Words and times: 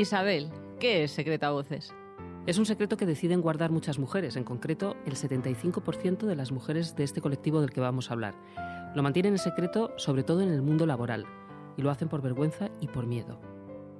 Isabel, 0.00 0.50
¿qué 0.78 1.04
es 1.04 1.10
secreto 1.10 1.44
a 1.44 1.50
voces? 1.50 1.92
Es 2.46 2.56
un 2.56 2.64
secreto 2.64 2.96
que 2.96 3.04
deciden 3.04 3.42
guardar 3.42 3.70
muchas 3.70 3.98
mujeres, 3.98 4.34
en 4.36 4.44
concreto 4.44 4.96
el 5.04 5.12
75% 5.12 6.24
de 6.24 6.36
las 6.36 6.52
mujeres 6.52 6.96
de 6.96 7.04
este 7.04 7.20
colectivo 7.20 7.60
del 7.60 7.70
que 7.70 7.82
vamos 7.82 8.08
a 8.08 8.14
hablar. 8.14 8.34
Lo 8.94 9.02
mantienen 9.02 9.34
en 9.34 9.38
secreto 9.38 9.92
sobre 9.98 10.22
todo 10.22 10.40
en 10.40 10.48
el 10.48 10.62
mundo 10.62 10.86
laboral, 10.86 11.26
y 11.76 11.82
lo 11.82 11.90
hacen 11.90 12.08
por 12.08 12.22
vergüenza 12.22 12.70
y 12.80 12.86
por 12.86 13.06
miedo. 13.06 13.42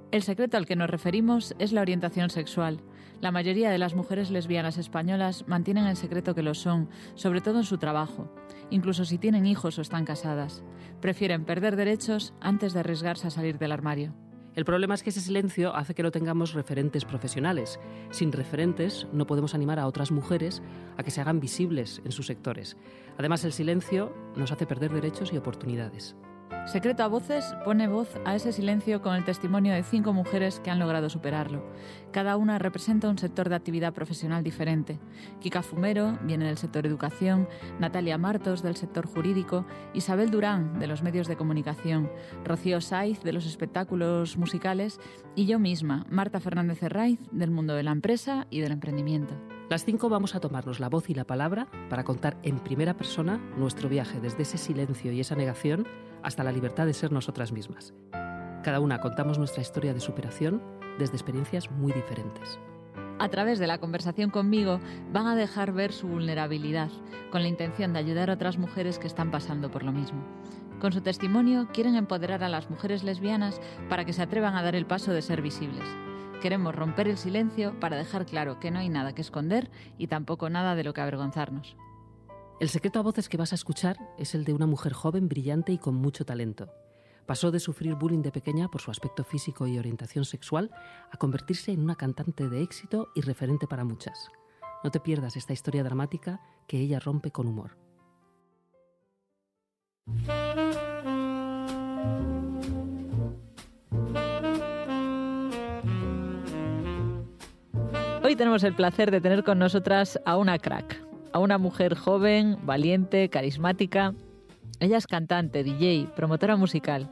El 0.09 0.23
secreto 0.23 0.57
al 0.57 0.65
que 0.65 0.75
nos 0.75 0.89
referimos 0.89 1.53
es 1.59 1.71
la 1.71 1.81
orientación 1.81 2.31
sexual. 2.31 2.81
La 3.19 3.29
mayoría 3.29 3.69
de 3.69 3.77
las 3.77 3.93
mujeres 3.93 4.31
lesbianas 4.31 4.79
españolas 4.79 5.47
mantienen 5.47 5.85
en 5.85 5.95
secreto 5.95 6.33
que 6.33 6.41
lo 6.41 6.55
son, 6.55 6.89
sobre 7.13 7.41
todo 7.41 7.59
en 7.59 7.63
su 7.63 7.77
trabajo, 7.77 8.33
incluso 8.71 9.05
si 9.05 9.19
tienen 9.19 9.45
hijos 9.45 9.77
o 9.77 9.83
están 9.83 10.05
casadas. 10.05 10.63
Prefieren 10.99 11.45
perder 11.45 11.75
derechos 11.75 12.33
antes 12.41 12.73
de 12.73 12.79
arriesgarse 12.79 13.27
a 13.27 13.29
salir 13.29 13.59
del 13.59 13.71
armario. 13.71 14.15
El 14.53 14.65
problema 14.65 14.93
es 14.93 15.03
que 15.03 15.11
ese 15.11 15.21
silencio 15.21 15.73
hace 15.75 15.95
que 15.95 16.03
no 16.03 16.11
tengamos 16.11 16.53
referentes 16.53 17.05
profesionales. 17.05 17.79
Sin 18.09 18.33
referentes 18.33 19.07
no 19.13 19.25
podemos 19.25 19.55
animar 19.55 19.79
a 19.79 19.87
otras 19.87 20.11
mujeres 20.11 20.61
a 20.97 21.03
que 21.03 21.11
se 21.11 21.21
hagan 21.21 21.39
visibles 21.39 22.01
en 22.03 22.11
sus 22.11 22.25
sectores. 22.25 22.75
Además, 23.17 23.45
el 23.45 23.53
silencio 23.53 24.13
nos 24.35 24.51
hace 24.51 24.65
perder 24.65 24.91
derechos 24.91 25.31
y 25.31 25.37
oportunidades. 25.37 26.15
Secreto 26.65 27.03
a 27.03 27.07
Voces 27.07 27.55
pone 27.65 27.87
voz 27.87 28.09
a 28.23 28.35
ese 28.35 28.51
silencio 28.51 29.01
con 29.01 29.15
el 29.15 29.25
testimonio 29.25 29.73
de 29.73 29.83
cinco 29.83 30.13
mujeres 30.13 30.59
que 30.59 30.69
han 30.69 30.79
logrado 30.79 31.09
superarlo. 31.09 31.65
Cada 32.11 32.37
una 32.37 32.59
representa 32.59 33.09
un 33.09 33.17
sector 33.17 33.49
de 33.49 33.55
actividad 33.55 33.93
profesional 33.93 34.43
diferente. 34.43 34.99
Kika 35.41 35.63
Fumero 35.63 36.17
viene 36.23 36.45
del 36.45 36.57
sector 36.57 36.85
educación, 36.85 37.47
Natalia 37.79 38.17
Martos 38.17 38.61
del 38.61 38.75
sector 38.75 39.07
jurídico, 39.07 39.65
Isabel 39.93 40.29
Durán 40.29 40.79
de 40.79 40.87
los 40.87 41.01
medios 41.01 41.27
de 41.27 41.35
comunicación, 41.35 42.09
Rocío 42.45 42.79
Saiz 42.79 43.21
de 43.21 43.33
los 43.33 43.45
espectáculos 43.45 44.37
musicales 44.37 44.99
y 45.35 45.47
yo 45.47 45.59
misma, 45.59 46.05
Marta 46.09 46.39
Fernández 46.39 46.81
Herraiz 46.83 47.19
del 47.31 47.51
mundo 47.51 47.73
de 47.73 47.83
la 47.83 47.91
empresa 47.91 48.47
y 48.49 48.61
del 48.61 48.71
emprendimiento. 48.71 49.33
Las 49.69 49.85
cinco 49.85 50.09
vamos 50.09 50.35
a 50.35 50.41
tomarnos 50.41 50.79
la 50.79 50.89
voz 50.89 51.09
y 51.09 51.13
la 51.13 51.23
palabra 51.23 51.67
para 51.89 52.03
contar 52.03 52.37
en 52.43 52.59
primera 52.59 52.93
persona 52.93 53.37
nuestro 53.57 53.87
viaje 53.87 54.19
desde 54.19 54.43
ese 54.43 54.57
silencio 54.57 55.11
y 55.13 55.21
esa 55.21 55.35
negación 55.35 55.87
hasta 56.23 56.43
la 56.43 56.51
libertad 56.51 56.85
de 56.85 56.93
ser 56.93 57.11
nosotras 57.11 57.51
mismas. 57.51 57.93
Cada 58.63 58.79
una 58.79 59.01
contamos 59.01 59.37
nuestra 59.37 59.61
historia 59.61 59.93
de 59.93 59.99
superación 59.99 60.61
desde 60.99 61.15
experiencias 61.15 61.71
muy 61.71 61.91
diferentes. 61.93 62.59
A 63.19 63.29
través 63.29 63.59
de 63.59 63.67
la 63.67 63.77
conversación 63.77 64.29
conmigo 64.31 64.79
van 65.11 65.27
a 65.27 65.35
dejar 65.35 65.73
ver 65.73 65.93
su 65.93 66.07
vulnerabilidad, 66.07 66.89
con 67.31 67.43
la 67.43 67.47
intención 67.47 67.93
de 67.93 67.99
ayudar 67.99 68.29
a 68.29 68.33
otras 68.33 68.57
mujeres 68.57 68.97
que 68.97 69.07
están 69.07 69.29
pasando 69.31 69.69
por 69.69 69.83
lo 69.83 69.91
mismo. 69.91 70.23
Con 70.79 70.91
su 70.91 71.01
testimonio 71.01 71.67
quieren 71.71 71.95
empoderar 71.95 72.43
a 72.43 72.49
las 72.49 72.69
mujeres 72.71 73.03
lesbianas 73.03 73.61
para 73.89 74.05
que 74.05 74.13
se 74.13 74.23
atrevan 74.23 74.55
a 74.55 74.63
dar 74.63 74.75
el 74.75 74.87
paso 74.87 75.13
de 75.13 75.21
ser 75.21 75.43
visibles. 75.43 75.87
Queremos 76.41 76.73
romper 76.73 77.07
el 77.07 77.17
silencio 77.17 77.79
para 77.79 77.97
dejar 77.97 78.25
claro 78.25 78.59
que 78.59 78.71
no 78.71 78.79
hay 78.79 78.89
nada 78.89 79.13
que 79.13 79.21
esconder 79.21 79.69
y 79.99 80.07
tampoco 80.07 80.49
nada 80.49 80.73
de 80.73 80.83
lo 80.83 80.93
que 80.93 81.01
avergonzarnos. 81.01 81.77
El 82.61 82.69
secreto 82.69 82.99
a 82.99 83.01
voces 83.01 83.27
que 83.27 83.37
vas 83.37 83.53
a 83.53 83.55
escuchar 83.55 83.97
es 84.19 84.35
el 84.35 84.45
de 84.45 84.53
una 84.53 84.67
mujer 84.67 84.93
joven, 84.93 85.27
brillante 85.27 85.71
y 85.71 85.79
con 85.79 85.95
mucho 85.95 86.25
talento. 86.25 86.71
Pasó 87.25 87.49
de 87.49 87.59
sufrir 87.59 87.95
bullying 87.95 88.21
de 88.21 88.31
pequeña 88.31 88.67
por 88.67 88.81
su 88.81 88.91
aspecto 88.91 89.23
físico 89.23 89.65
y 89.65 89.79
orientación 89.79 90.25
sexual 90.25 90.69
a 91.11 91.17
convertirse 91.17 91.71
en 91.71 91.81
una 91.81 91.95
cantante 91.95 92.49
de 92.49 92.61
éxito 92.61 93.09
y 93.15 93.21
referente 93.21 93.65
para 93.65 93.83
muchas. 93.83 94.29
No 94.83 94.91
te 94.91 94.99
pierdas 94.99 95.37
esta 95.37 95.53
historia 95.53 95.83
dramática 95.83 96.39
que 96.67 96.77
ella 96.77 96.99
rompe 96.99 97.31
con 97.31 97.47
humor. 97.47 97.79
Hoy 108.23 108.35
tenemos 108.35 108.63
el 108.63 108.75
placer 108.75 109.09
de 109.09 109.19
tener 109.19 109.43
con 109.43 109.57
nosotras 109.57 110.21
a 110.27 110.37
una 110.37 110.59
crack, 110.59 111.10
a 111.33 111.39
una 111.39 111.57
mujer 111.57 111.95
joven, 111.95 112.57
valiente, 112.63 113.29
carismática. 113.29 114.13
Ella 114.79 114.97
es 114.97 115.07
cantante, 115.07 115.63
DJ, 115.63 116.07
promotora 116.15 116.55
musical. 116.55 117.09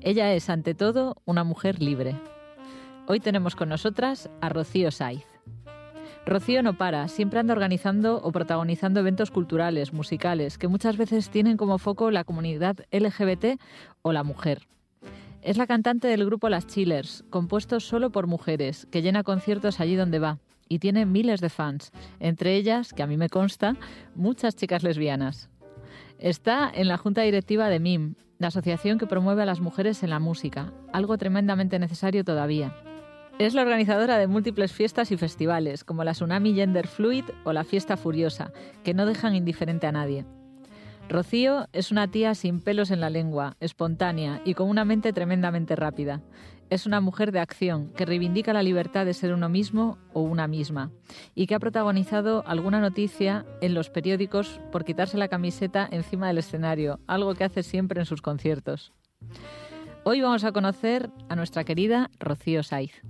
Ella 0.00 0.32
es, 0.34 0.50
ante 0.50 0.74
todo, 0.74 1.16
una 1.24 1.44
mujer 1.44 1.82
libre. 1.82 2.14
Hoy 3.08 3.20
tenemos 3.20 3.56
con 3.56 3.68
nosotras 3.68 4.30
a 4.40 4.48
Rocío 4.48 4.90
Saiz. 4.90 5.24
Rocío 6.26 6.62
no 6.62 6.76
para, 6.76 7.06
siempre 7.08 7.38
anda 7.38 7.54
organizando 7.54 8.20
o 8.22 8.32
protagonizando 8.32 9.00
eventos 9.00 9.30
culturales, 9.30 9.92
musicales, 9.92 10.58
que 10.58 10.68
muchas 10.68 10.96
veces 10.96 11.30
tienen 11.30 11.56
como 11.56 11.78
foco 11.78 12.10
la 12.10 12.24
comunidad 12.24 12.76
LGBT 12.90 13.60
o 14.02 14.12
la 14.12 14.24
mujer. 14.24 14.66
Es 15.42 15.56
la 15.56 15.68
cantante 15.68 16.08
del 16.08 16.24
grupo 16.24 16.48
Las 16.48 16.66
Chillers, 16.66 17.24
compuesto 17.30 17.78
solo 17.78 18.10
por 18.10 18.26
mujeres, 18.26 18.88
que 18.90 19.02
llena 19.02 19.22
conciertos 19.22 19.78
allí 19.78 19.94
donde 19.94 20.18
va 20.18 20.40
y 20.68 20.78
tiene 20.78 21.06
miles 21.06 21.40
de 21.40 21.48
fans, 21.48 21.92
entre 22.20 22.56
ellas, 22.56 22.92
que 22.92 23.02
a 23.02 23.06
mí 23.06 23.16
me 23.16 23.28
consta, 23.28 23.76
muchas 24.14 24.56
chicas 24.56 24.82
lesbianas. 24.82 25.48
Está 26.18 26.70
en 26.74 26.88
la 26.88 26.96
junta 26.96 27.22
directiva 27.22 27.68
de 27.68 27.80
MIM, 27.80 28.14
la 28.38 28.48
asociación 28.48 28.98
que 28.98 29.06
promueve 29.06 29.42
a 29.42 29.46
las 29.46 29.60
mujeres 29.60 30.02
en 30.02 30.10
la 30.10 30.18
música, 30.18 30.72
algo 30.92 31.16
tremendamente 31.18 31.78
necesario 31.78 32.24
todavía. 32.24 32.74
Es 33.38 33.52
la 33.52 33.62
organizadora 33.62 34.16
de 34.16 34.26
múltiples 34.26 34.72
fiestas 34.72 35.10
y 35.12 35.16
festivales, 35.18 35.84
como 35.84 36.04
la 36.04 36.12
Tsunami 36.12 36.54
Gender 36.54 36.86
Fluid 36.86 37.24
o 37.44 37.52
la 37.52 37.64
Fiesta 37.64 37.96
Furiosa, 37.98 38.52
que 38.82 38.94
no 38.94 39.04
dejan 39.04 39.34
indiferente 39.34 39.86
a 39.86 39.92
nadie. 39.92 40.24
Rocío 41.08 41.68
es 41.72 41.92
una 41.92 42.08
tía 42.08 42.34
sin 42.34 42.60
pelos 42.60 42.90
en 42.90 43.00
la 43.00 43.10
lengua, 43.10 43.56
espontánea 43.60 44.40
y 44.44 44.54
con 44.54 44.68
una 44.68 44.84
mente 44.84 45.12
tremendamente 45.12 45.76
rápida. 45.76 46.22
Es 46.68 46.84
una 46.84 47.00
mujer 47.00 47.30
de 47.30 47.38
acción 47.38 47.92
que 47.96 48.04
reivindica 48.04 48.52
la 48.52 48.62
libertad 48.62 49.06
de 49.06 49.14
ser 49.14 49.32
uno 49.32 49.48
mismo 49.48 49.98
o 50.12 50.22
una 50.22 50.48
misma 50.48 50.90
y 51.34 51.46
que 51.46 51.54
ha 51.54 51.60
protagonizado 51.60 52.42
alguna 52.44 52.80
noticia 52.80 53.46
en 53.60 53.72
los 53.72 53.88
periódicos 53.88 54.60
por 54.72 54.84
quitarse 54.84 55.16
la 55.16 55.28
camiseta 55.28 55.88
encima 55.90 56.26
del 56.26 56.38
escenario, 56.38 56.98
algo 57.06 57.34
que 57.34 57.44
hace 57.44 57.62
siempre 57.62 58.00
en 58.00 58.06
sus 58.06 58.20
conciertos. 58.20 58.92
Hoy 60.02 60.22
vamos 60.22 60.42
a 60.42 60.50
conocer 60.50 61.10
a 61.28 61.36
nuestra 61.36 61.62
querida 61.62 62.10
Rocío 62.18 62.64
Saiz. 62.64 63.00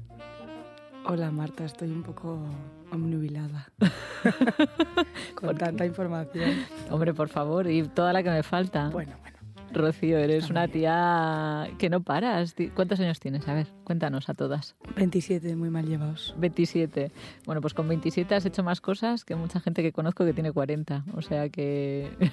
Hola 1.07 1.31
Marta, 1.31 1.65
estoy 1.65 1.91
un 1.91 2.03
poco 2.03 2.39
omnubilada 2.93 3.69
con 5.35 5.57
tanta 5.57 5.87
información. 5.87 6.67
Hombre, 6.91 7.15
por 7.15 7.31
favor, 7.31 7.71
y 7.71 7.85
toda 7.85 8.13
la 8.13 8.23
que 8.23 8.31
me 8.31 8.43
falta. 8.43 8.91
Bueno, 8.91 9.13
bueno. 9.23 9.36
Rocío, 9.73 10.19
eres 10.19 10.51
una 10.51 10.69
tía 10.69 11.69
que 11.79 11.91
no 11.91 12.01
paras. 12.01 12.55
¿Cuántos 12.75 13.01
años 13.01 13.21
tienes? 13.21 13.47
A 13.49 13.55
ver, 13.55 13.67
cuéntanos 13.85 14.29
a 14.29 14.35
todas. 14.35 14.77
27, 14.97 15.57
muy 15.57 15.71
mal 15.71 15.87
llevados. 15.87 16.35
27. 16.39 17.13
Bueno, 17.45 17.61
pues 17.61 17.75
con 17.75 17.89
27 17.89 18.35
has 18.35 18.47
hecho 18.47 18.63
más 18.63 18.81
cosas 18.81 19.25
que 19.25 19.35
mucha 19.35 19.61
gente 19.61 19.83
que 19.83 19.93
conozco 19.93 20.25
que 20.25 20.33
tiene 20.33 20.53
40. 20.53 21.05
O 21.15 21.23
sea 21.23 21.49
que... 21.49 22.11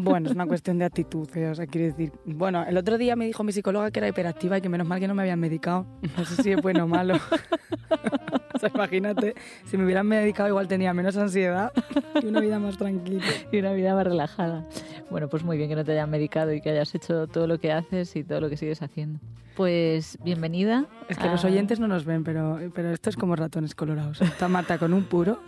Bueno, 0.00 0.28
es 0.28 0.34
una 0.34 0.46
cuestión 0.46 0.78
de 0.78 0.84
actitud. 0.84 1.28
¿eh? 1.36 1.48
O 1.48 1.54
sea, 1.54 1.66
quiero 1.66 1.88
decir... 1.88 2.12
Bueno, 2.24 2.64
el 2.64 2.76
otro 2.76 2.98
día 2.98 3.16
me 3.16 3.26
dijo 3.26 3.42
mi 3.42 3.52
psicóloga 3.52 3.90
que 3.90 3.98
era 3.98 4.08
hiperactiva 4.08 4.58
y 4.58 4.60
que 4.60 4.68
menos 4.68 4.86
mal 4.86 5.00
que 5.00 5.08
no 5.08 5.14
me 5.14 5.22
habían 5.22 5.40
medicado. 5.40 5.86
No 6.16 6.24
sé 6.24 6.42
si 6.42 6.52
es 6.52 6.62
bueno 6.62 6.84
o 6.84 6.86
malo. 6.86 7.14
o 8.58 8.60
sea, 8.60 8.70
imagínate, 8.74 9.34
si 9.66 9.76
me 9.78 9.84
hubieran 9.84 10.06
medicado 10.06 10.48
igual 10.48 10.66
tenía 10.66 10.92
menos 10.92 11.16
ansiedad 11.16 11.72
y 12.22 12.26
una 12.26 12.40
vida 12.40 12.58
más 12.58 12.76
tranquila. 12.76 13.24
Y 13.52 13.58
una 13.58 13.72
vida 13.72 13.94
más 13.94 14.04
relajada. 14.04 14.66
Bueno, 15.10 15.28
pues 15.28 15.44
muy 15.44 15.56
bien 15.56 15.68
que 15.68 15.76
no 15.76 15.84
te 15.84 15.92
hayan 15.92 16.10
medicado 16.10 16.52
y 16.52 16.60
que 16.60 16.70
hayas 16.70 16.92
hecho 16.94 17.28
todo 17.28 17.46
lo 17.46 17.60
que 17.60 17.72
haces 17.72 18.16
y 18.16 18.24
todo 18.24 18.40
lo 18.40 18.50
que 18.50 18.56
sigues 18.56 18.82
haciendo. 18.82 19.20
Pues 19.56 20.18
bienvenida. 20.22 20.86
Es 21.08 21.18
que 21.18 21.26
los 21.26 21.44
oyentes 21.44 21.80
no 21.80 21.88
nos 21.88 22.04
ven, 22.04 22.22
pero, 22.22 22.60
pero 22.74 22.90
esto 22.90 23.10
es 23.10 23.16
como 23.16 23.34
ratones 23.34 23.74
colorados. 23.74 24.20
Está 24.20 24.48
Marta 24.48 24.78
con 24.78 24.92
un 24.92 25.04
puro, 25.04 25.40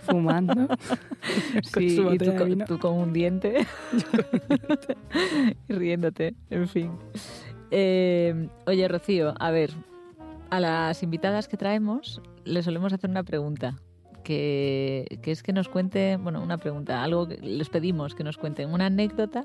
fumando. 0.00 0.68
sí, 1.76 2.00
y 2.00 2.18
tú, 2.18 2.36
con, 2.36 2.58
tú 2.66 2.78
con 2.78 2.94
un 2.94 3.12
diente. 3.12 3.66
y 5.68 5.72
riéndote, 5.72 6.34
en 6.50 6.68
fin. 6.68 6.92
Eh, 7.72 8.48
oye, 8.66 8.86
Rocío, 8.86 9.34
a 9.40 9.50
ver, 9.50 9.70
a 10.56 10.60
las 10.60 11.02
invitadas 11.02 11.48
que 11.48 11.58
traemos 11.58 12.22
les 12.44 12.64
solemos 12.64 12.92
hacer 12.92 13.10
una 13.10 13.24
pregunta. 13.24 13.76
Que, 14.24 15.20
que, 15.22 15.30
es 15.30 15.42
que 15.42 15.52
nos 15.52 15.68
cuente, 15.68 16.16
bueno, 16.16 16.42
una 16.42 16.58
pregunta, 16.58 17.04
algo 17.04 17.28
que 17.28 17.36
les 17.36 17.68
pedimos 17.68 18.16
que 18.16 18.24
nos 18.24 18.38
cuenten, 18.38 18.72
una 18.72 18.86
anécdota 18.86 19.44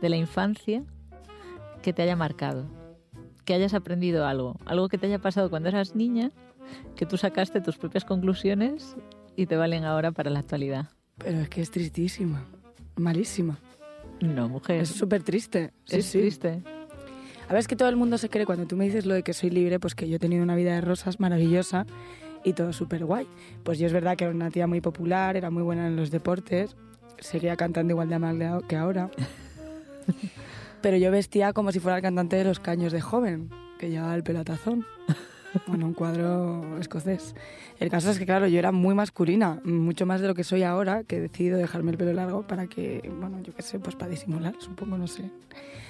de 0.00 0.08
la 0.08 0.16
infancia 0.16 0.84
que 1.82 1.92
te 1.92 2.02
haya 2.02 2.14
marcado, 2.14 2.66
que 3.44 3.54
hayas 3.54 3.74
aprendido 3.74 4.24
algo, 4.24 4.56
algo 4.66 4.88
que 4.88 4.98
te 4.98 5.06
haya 5.06 5.18
pasado 5.18 5.50
cuando 5.50 5.68
eras 5.68 5.96
niña, 5.96 6.30
que 6.94 7.06
tú 7.06 7.16
sacaste 7.16 7.60
tus 7.60 7.76
propias 7.76 8.04
conclusiones 8.04 8.96
y 9.34 9.46
te 9.46 9.56
valen 9.56 9.84
ahora 9.84 10.12
para 10.12 10.30
la 10.30 10.40
actualidad. 10.40 10.90
Pero 11.18 11.40
es 11.40 11.48
que 11.48 11.60
es 11.60 11.70
tristísima, 11.72 12.46
malísima. 12.94 13.58
No, 14.20 14.48
mujer. 14.48 14.82
Es 14.82 14.90
súper 14.90 15.24
triste. 15.24 15.72
Sí, 15.86 15.96
es 15.96 16.06
sí. 16.06 16.18
triste. 16.20 16.62
A 17.48 17.52
ver, 17.52 17.58
es 17.58 17.68
que 17.68 17.76
todo 17.76 17.88
el 17.88 17.96
mundo 17.96 18.16
se 18.18 18.28
cree 18.28 18.46
cuando 18.46 18.66
tú 18.66 18.76
me 18.76 18.84
dices 18.84 19.04
lo 19.06 19.14
de 19.14 19.22
que 19.22 19.34
soy 19.34 19.50
libre, 19.50 19.78
pues 19.78 19.94
que 19.94 20.08
yo 20.08 20.16
he 20.16 20.18
tenido 20.18 20.42
una 20.42 20.56
vida 20.56 20.74
de 20.74 20.80
rosas 20.80 21.20
maravillosa 21.20 21.86
y 22.42 22.54
todo 22.54 22.72
súper 22.72 23.04
guay. 23.04 23.26
Pues 23.62 23.78
yo 23.78 23.86
es 23.86 23.92
verdad 23.92 24.16
que 24.16 24.24
era 24.24 24.32
una 24.32 24.50
tía 24.50 24.66
muy 24.66 24.80
popular, 24.80 25.36
era 25.36 25.50
muy 25.50 25.62
buena 25.62 25.86
en 25.86 25.96
los 25.96 26.10
deportes, 26.10 26.76
seguía 27.18 27.56
cantando 27.56 27.92
igual 27.92 28.08
de 28.08 28.18
mal 28.18 28.64
que 28.66 28.76
ahora. 28.76 29.10
Pero 30.82 30.96
yo 30.96 31.10
vestía 31.10 31.52
como 31.52 31.72
si 31.72 31.80
fuera 31.80 31.96
el 31.96 32.02
cantante 32.02 32.36
de 32.36 32.44
los 32.44 32.60
caños 32.60 32.92
de 32.92 33.00
joven, 33.00 33.50
que 33.78 33.90
llevaba 33.90 34.14
el 34.14 34.22
pelatazón. 34.22 34.86
Bueno, 35.66 35.86
un 35.86 35.94
cuadro 35.94 36.78
escocés. 36.78 37.34
El 37.78 37.90
caso 37.90 38.10
es 38.10 38.18
que, 38.18 38.26
claro, 38.26 38.46
yo 38.46 38.58
era 38.58 38.72
muy 38.72 38.94
masculina, 38.94 39.60
mucho 39.64 40.06
más 40.06 40.20
de 40.20 40.28
lo 40.28 40.34
que 40.34 40.44
soy 40.44 40.62
ahora, 40.62 41.04
que 41.04 41.16
he 41.16 41.20
decidido 41.20 41.58
dejarme 41.58 41.92
el 41.92 41.98
pelo 41.98 42.12
largo 42.12 42.46
para 42.46 42.66
que, 42.66 43.10
bueno, 43.18 43.40
yo 43.42 43.54
qué 43.54 43.62
sé, 43.62 43.78
pues 43.78 43.96
para 43.96 44.10
disimular, 44.10 44.54
supongo, 44.58 44.98
no 44.98 45.06
sé. 45.06 45.30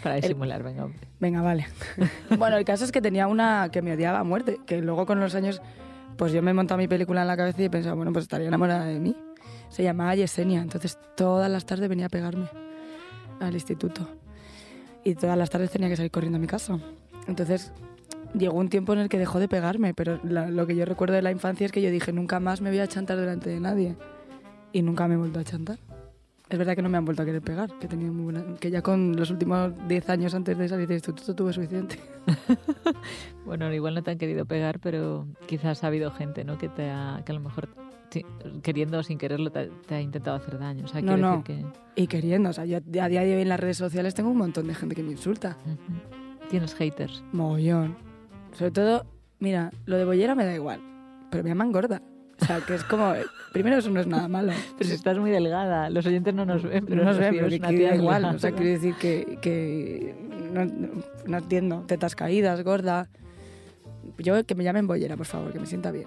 Para 0.02 0.16
disimular, 0.16 0.62
venga, 0.62 0.84
hombre. 0.84 1.08
Venga, 1.20 1.42
vale. 1.42 1.66
bueno, 2.38 2.56
el 2.56 2.64
caso 2.64 2.84
es 2.84 2.92
que 2.92 3.00
tenía 3.00 3.26
una 3.26 3.70
que 3.70 3.82
me 3.82 3.92
odiaba 3.92 4.18
a 4.20 4.24
muerte, 4.24 4.60
que 4.66 4.80
luego 4.80 5.06
con 5.06 5.20
los 5.20 5.34
años, 5.34 5.62
pues 6.16 6.32
yo 6.32 6.42
me 6.42 6.50
he 6.50 6.54
montado 6.54 6.78
mi 6.78 6.88
película 6.88 7.22
en 7.22 7.28
la 7.28 7.36
cabeza 7.36 7.62
y 7.62 7.64
he 7.66 7.70
pensado, 7.70 7.96
bueno, 7.96 8.12
pues 8.12 8.24
estaría 8.24 8.48
enamorada 8.48 8.84
de 8.84 9.00
mí. 9.00 9.16
Se 9.70 9.82
llamaba 9.82 10.14
Yesenia, 10.14 10.60
entonces 10.60 10.98
todas 11.16 11.50
las 11.50 11.64
tardes 11.64 11.88
venía 11.88 12.06
a 12.06 12.10
pegarme 12.10 12.48
al 13.40 13.54
instituto. 13.54 14.08
Y 15.04 15.14
todas 15.14 15.36
las 15.36 15.50
tardes 15.50 15.70
tenía 15.70 15.88
que 15.88 15.96
salir 15.96 16.10
corriendo 16.10 16.36
a 16.36 16.40
mi 16.40 16.46
casa. 16.46 16.78
Entonces 17.26 17.72
llegó 18.36 18.58
un 18.58 18.68
tiempo 18.68 18.92
en 18.92 18.98
el 19.00 19.08
que 19.08 19.18
dejó 19.18 19.38
de 19.40 19.48
pegarme, 19.48 19.94
pero 19.94 20.18
la- 20.24 20.50
lo 20.50 20.66
que 20.66 20.76
yo 20.76 20.84
recuerdo 20.84 21.14
de 21.14 21.22
la 21.22 21.30
infancia 21.30 21.64
es 21.66 21.72
que 21.72 21.80
yo 21.82 21.90
dije, 21.90 22.12
nunca 22.12 22.40
más 22.40 22.60
me 22.60 22.70
voy 22.70 22.78
a 22.80 22.86
chantar 22.86 23.18
delante 23.18 23.50
de 23.50 23.60
nadie. 23.60 23.96
Y 24.72 24.82
nunca 24.82 25.06
me 25.08 25.14
he 25.14 25.16
vuelto 25.18 25.38
a 25.40 25.44
chantar. 25.44 25.78
Es 26.50 26.58
verdad 26.58 26.76
que 26.76 26.82
no 26.82 26.88
me 26.90 26.98
han 26.98 27.04
vuelto 27.04 27.22
a 27.22 27.24
querer 27.24 27.40
pegar, 27.42 27.70
que, 27.78 27.88
tenido 27.88 28.12
muy 28.12 28.24
buena- 28.24 28.44
que 28.60 28.70
ya 28.70 28.82
con 28.82 29.16
los 29.16 29.30
últimos 29.30 29.72
10 29.88 30.08
años 30.10 30.34
antes 30.34 30.58
de 30.58 30.68
salir 30.68 30.86
del 30.86 30.96
instituto 30.96 31.34
tuve 31.34 31.52
suficiente. 31.52 31.98
Bueno, 33.44 33.72
igual 33.74 33.94
no 33.94 34.02
te 34.02 34.10
han 34.10 34.18
querido 34.18 34.46
pegar, 34.46 34.80
pero 34.80 35.26
quizás 35.46 35.84
ha 35.84 35.88
habido 35.88 36.10
gente, 36.10 36.44
¿no? 36.44 36.56
Que 36.56 36.68
te 36.70 36.88
ha, 36.90 37.22
que 37.26 37.32
a 37.32 37.34
lo 37.34 37.40
mejor 37.42 37.68
queriendo 38.62 38.98
o 38.98 39.02
sin 39.02 39.18
quererlo 39.18 39.50
te, 39.50 39.66
te 39.86 39.96
ha 39.96 40.00
intentado 40.00 40.36
hacer 40.36 40.58
daño. 40.58 40.84
O 40.84 40.88
sea, 40.88 41.02
No, 41.02 41.16
no. 41.16 41.42
decir 41.46 41.66
Y 41.96 42.06
queriendo, 42.06 42.50
o 42.50 42.52
sea, 42.52 42.64
yo 42.64 42.78
a 42.78 42.80
día 43.08 43.20
de 43.22 43.34
hoy 43.36 43.42
en 43.42 43.48
las 43.48 43.60
redes 43.60 43.76
sociales 43.76 44.14
tengo 44.14 44.30
un 44.30 44.38
montón 44.38 44.66
de 44.66 44.74
gente 44.74 44.94
que 44.94 45.02
me 45.02 45.10
insulta. 45.12 45.58
que 45.64 45.70
ujú, 45.72 46.48
tienes 46.48 46.74
haters. 46.74 47.22
Mogollón. 47.32 47.96
Sobre 48.54 48.70
todo, 48.70 49.06
mira, 49.40 49.70
lo 49.86 49.96
de 49.96 50.04
bollera 50.04 50.34
me 50.34 50.44
da 50.44 50.54
igual, 50.54 50.80
pero 51.30 51.42
me 51.42 51.50
llaman 51.50 51.72
gorda. 51.72 52.00
O 52.40 52.44
sea, 52.44 52.60
que 52.60 52.74
es 52.74 52.84
como, 52.84 53.12
primero 53.52 53.76
eso 53.76 53.90
no 53.90 54.00
es 54.00 54.06
nada 54.06 54.26
malo. 54.28 54.52
Pero 54.78 54.88
si 54.90 54.96
estás 54.96 55.18
muy 55.18 55.30
delgada, 55.30 55.88
los 55.90 56.04
oyentes 56.06 56.34
no 56.34 56.44
nos 56.44 56.62
ven, 56.62 56.84
pero 56.86 57.02
no 57.04 57.10
nos 57.10 57.18
ven, 57.18 57.34
pero 57.34 57.46
es 57.46 57.52
que, 57.54 57.58
una 57.60 57.68
que 57.68 57.76
tía 57.76 57.88
da 57.90 57.94
igual. 57.96 58.14
delgada. 58.22 58.36
O 58.36 58.38
sea, 58.38 58.50
quiero 58.52 58.70
decir 58.70 58.94
que, 58.96 59.38
que 59.40 60.14
no, 60.52 60.64
no- 60.64 60.88
no 61.26 61.38
entiendo. 61.38 61.84
Tetas 61.86 62.14
caídas, 62.16 62.62
gorda. 62.64 63.08
Yo 64.18 64.44
que 64.44 64.54
me 64.54 64.64
llamen 64.64 64.86
bollera, 64.86 65.16
por 65.16 65.26
favor, 65.26 65.52
que 65.52 65.58
me 65.60 65.66
sienta 65.66 65.90
bien. 65.90 66.06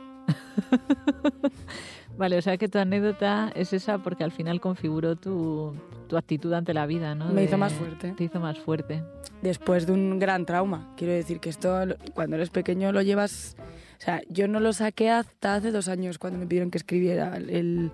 Vale, 2.17 2.37
o 2.37 2.41
sea 2.41 2.57
que 2.57 2.67
tu 2.67 2.79
anécdota 2.79 3.51
es 3.55 3.73
esa 3.73 3.99
porque 3.99 4.23
al 4.23 4.31
final 4.31 4.59
configuró 4.59 5.15
tu, 5.15 5.75
tu 6.07 6.17
actitud 6.17 6.51
ante 6.53 6.73
la 6.73 6.87
vida, 6.87 7.13
¿no? 7.13 7.29
Me 7.29 7.43
hizo 7.43 7.51
De- 7.51 7.57
más 7.57 7.73
fuerte. 7.73 8.13
Te 8.13 8.23
hizo 8.23 8.39
más 8.39 8.57
fuerte. 8.57 9.03
Después 9.43 9.85
de 9.85 9.91
un 9.93 10.17
gran 10.17 10.45
trauma. 10.45 10.91
Quiero 10.97 11.13
decir 11.13 11.39
que 11.39 11.49
esto, 11.49 11.77
cuando 12.15 12.35
eres 12.37 12.49
pequeño, 12.49 12.91
lo 12.91 13.03
llevas. 13.03 13.55
O 13.99 14.01
sea, 14.01 14.21
yo 14.29 14.47
no 14.47 14.59
lo 14.59 14.73
saqué 14.73 15.11
hasta 15.11 15.55
hace 15.55 15.71
dos 15.71 15.87
años 15.87 16.17
cuando 16.17 16.39
me 16.39 16.47
pidieron 16.47 16.71
que 16.71 16.79
escribiera 16.79 17.37
el, 17.37 17.91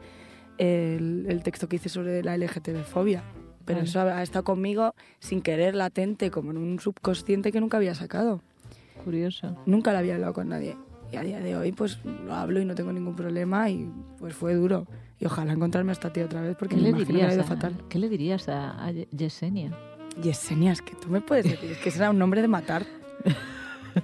el, 0.57 1.25
el 1.27 1.43
texto 1.43 1.67
que 1.67 1.75
hice 1.75 1.89
sobre 1.89 2.23
la 2.23 2.37
LGTB-fobia. 2.37 3.23
Pero 3.65 3.79
Vale. 3.79 3.89
eso 3.89 3.99
ha, 3.99 4.17
ha 4.19 4.23
estado 4.23 4.43
conmigo 4.45 4.93
sin 5.19 5.41
querer, 5.41 5.75
latente, 5.75 6.31
como 6.31 6.51
en 6.51 6.57
un 6.57 6.79
subconsciente 6.79 7.51
que 7.51 7.59
nunca 7.59 7.75
había 7.77 7.95
sacado. 7.95 8.41
Curioso. 9.03 9.57
Nunca 9.65 9.91
lo 9.91 9.97
había 9.99 10.15
hablado 10.15 10.31
con 10.33 10.47
nadie. 10.49 10.77
Y 11.13 11.17
a 11.17 11.21
día 11.21 11.39
de 11.39 11.55
hoy, 11.55 11.71
pues 11.71 11.99
lo 12.03 12.33
hablo 12.33 12.59
y 12.59 12.65
no 12.65 12.73
tengo 12.75 12.91
ningún 12.91 13.15
problema 13.15 13.69
y 13.69 13.89
pues 14.19 14.33
fue 14.33 14.55
duro. 14.55 14.87
Y 15.19 15.25
ojalá 15.25 15.53
encontrarme 15.53 15.91
a 15.91 15.93
esta 15.93 16.11
tía 16.11 16.25
otra 16.25 16.41
vez 16.41 16.55
porque 16.57 16.75
¿Qué 16.75 16.81
me 16.81 16.91
le, 16.91 16.95
ha 16.95 17.05
dirías 17.05 17.33
ido 17.33 17.41
a, 17.43 17.45
fatal. 17.45 17.75
¿Qué 17.87 17.99
le 17.99 18.09
dirías 18.09 18.49
a, 18.49 18.83
a 18.83 18.91
Ye- 18.91 19.07
Yesenia? 19.11 19.71
Yesenia, 20.21 20.71
es 20.71 20.81
que 20.81 20.95
tú 20.95 21.09
me 21.09 21.21
puedes 21.21 21.45
decir, 21.45 21.71
es 21.71 21.77
que 21.77 21.91
será 21.91 22.09
un 22.09 22.17
nombre 22.19 22.41
de 22.41 22.47
matar. 22.47 22.83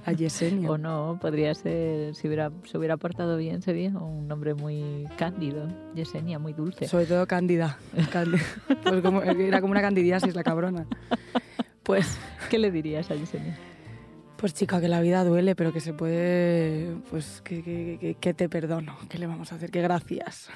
A 0.05 0.11
Yesenia. 0.11 0.69
O 0.71 0.77
no, 0.77 1.17
podría 1.19 1.53
ser, 1.55 2.13
si 2.15 2.27
hubiera, 2.27 2.51
se 2.65 2.77
hubiera 2.77 2.95
portado 2.97 3.37
bien, 3.37 3.61
sería 3.63 3.89
un 3.89 4.27
nombre 4.27 4.53
muy 4.53 5.07
cándido. 5.17 5.67
Yesenia, 5.95 6.37
muy 6.39 6.53
dulce. 6.53 6.87
Sobre 6.87 7.05
todo 7.07 7.25
Cándida. 7.27 7.77
Cándida. 8.11 8.43
Pues 8.83 9.01
como- 9.01 9.21
era 9.23 9.61
como 9.61 9.71
una 9.71 9.81
candidiasis 9.81 10.35
la 10.35 10.43
cabrona. 10.43 10.85
Pues, 11.83 12.19
¿Qué 12.51 12.59
le 12.59 12.69
dirías 12.71 13.09
a 13.09 13.15
Yesenia? 13.15 13.57
Pues 14.39 14.53
chica, 14.53 14.79
que 14.79 14.87
la 14.87 15.01
vida 15.01 15.23
duele, 15.25 15.53
pero 15.55 15.73
que 15.73 15.81
se 15.81 15.93
puede, 15.93 16.95
pues 17.09 17.41
que, 17.43 17.61
que- 17.61 17.97
que- 17.99 18.15
que 18.15 18.33
te 18.33 18.47
perdono. 18.47 18.95
¿Qué 19.09 19.17
le 19.17 19.27
vamos 19.27 19.51
a 19.51 19.55
hacer? 19.55 19.69
Que 19.69 19.81
gracias 19.81 20.49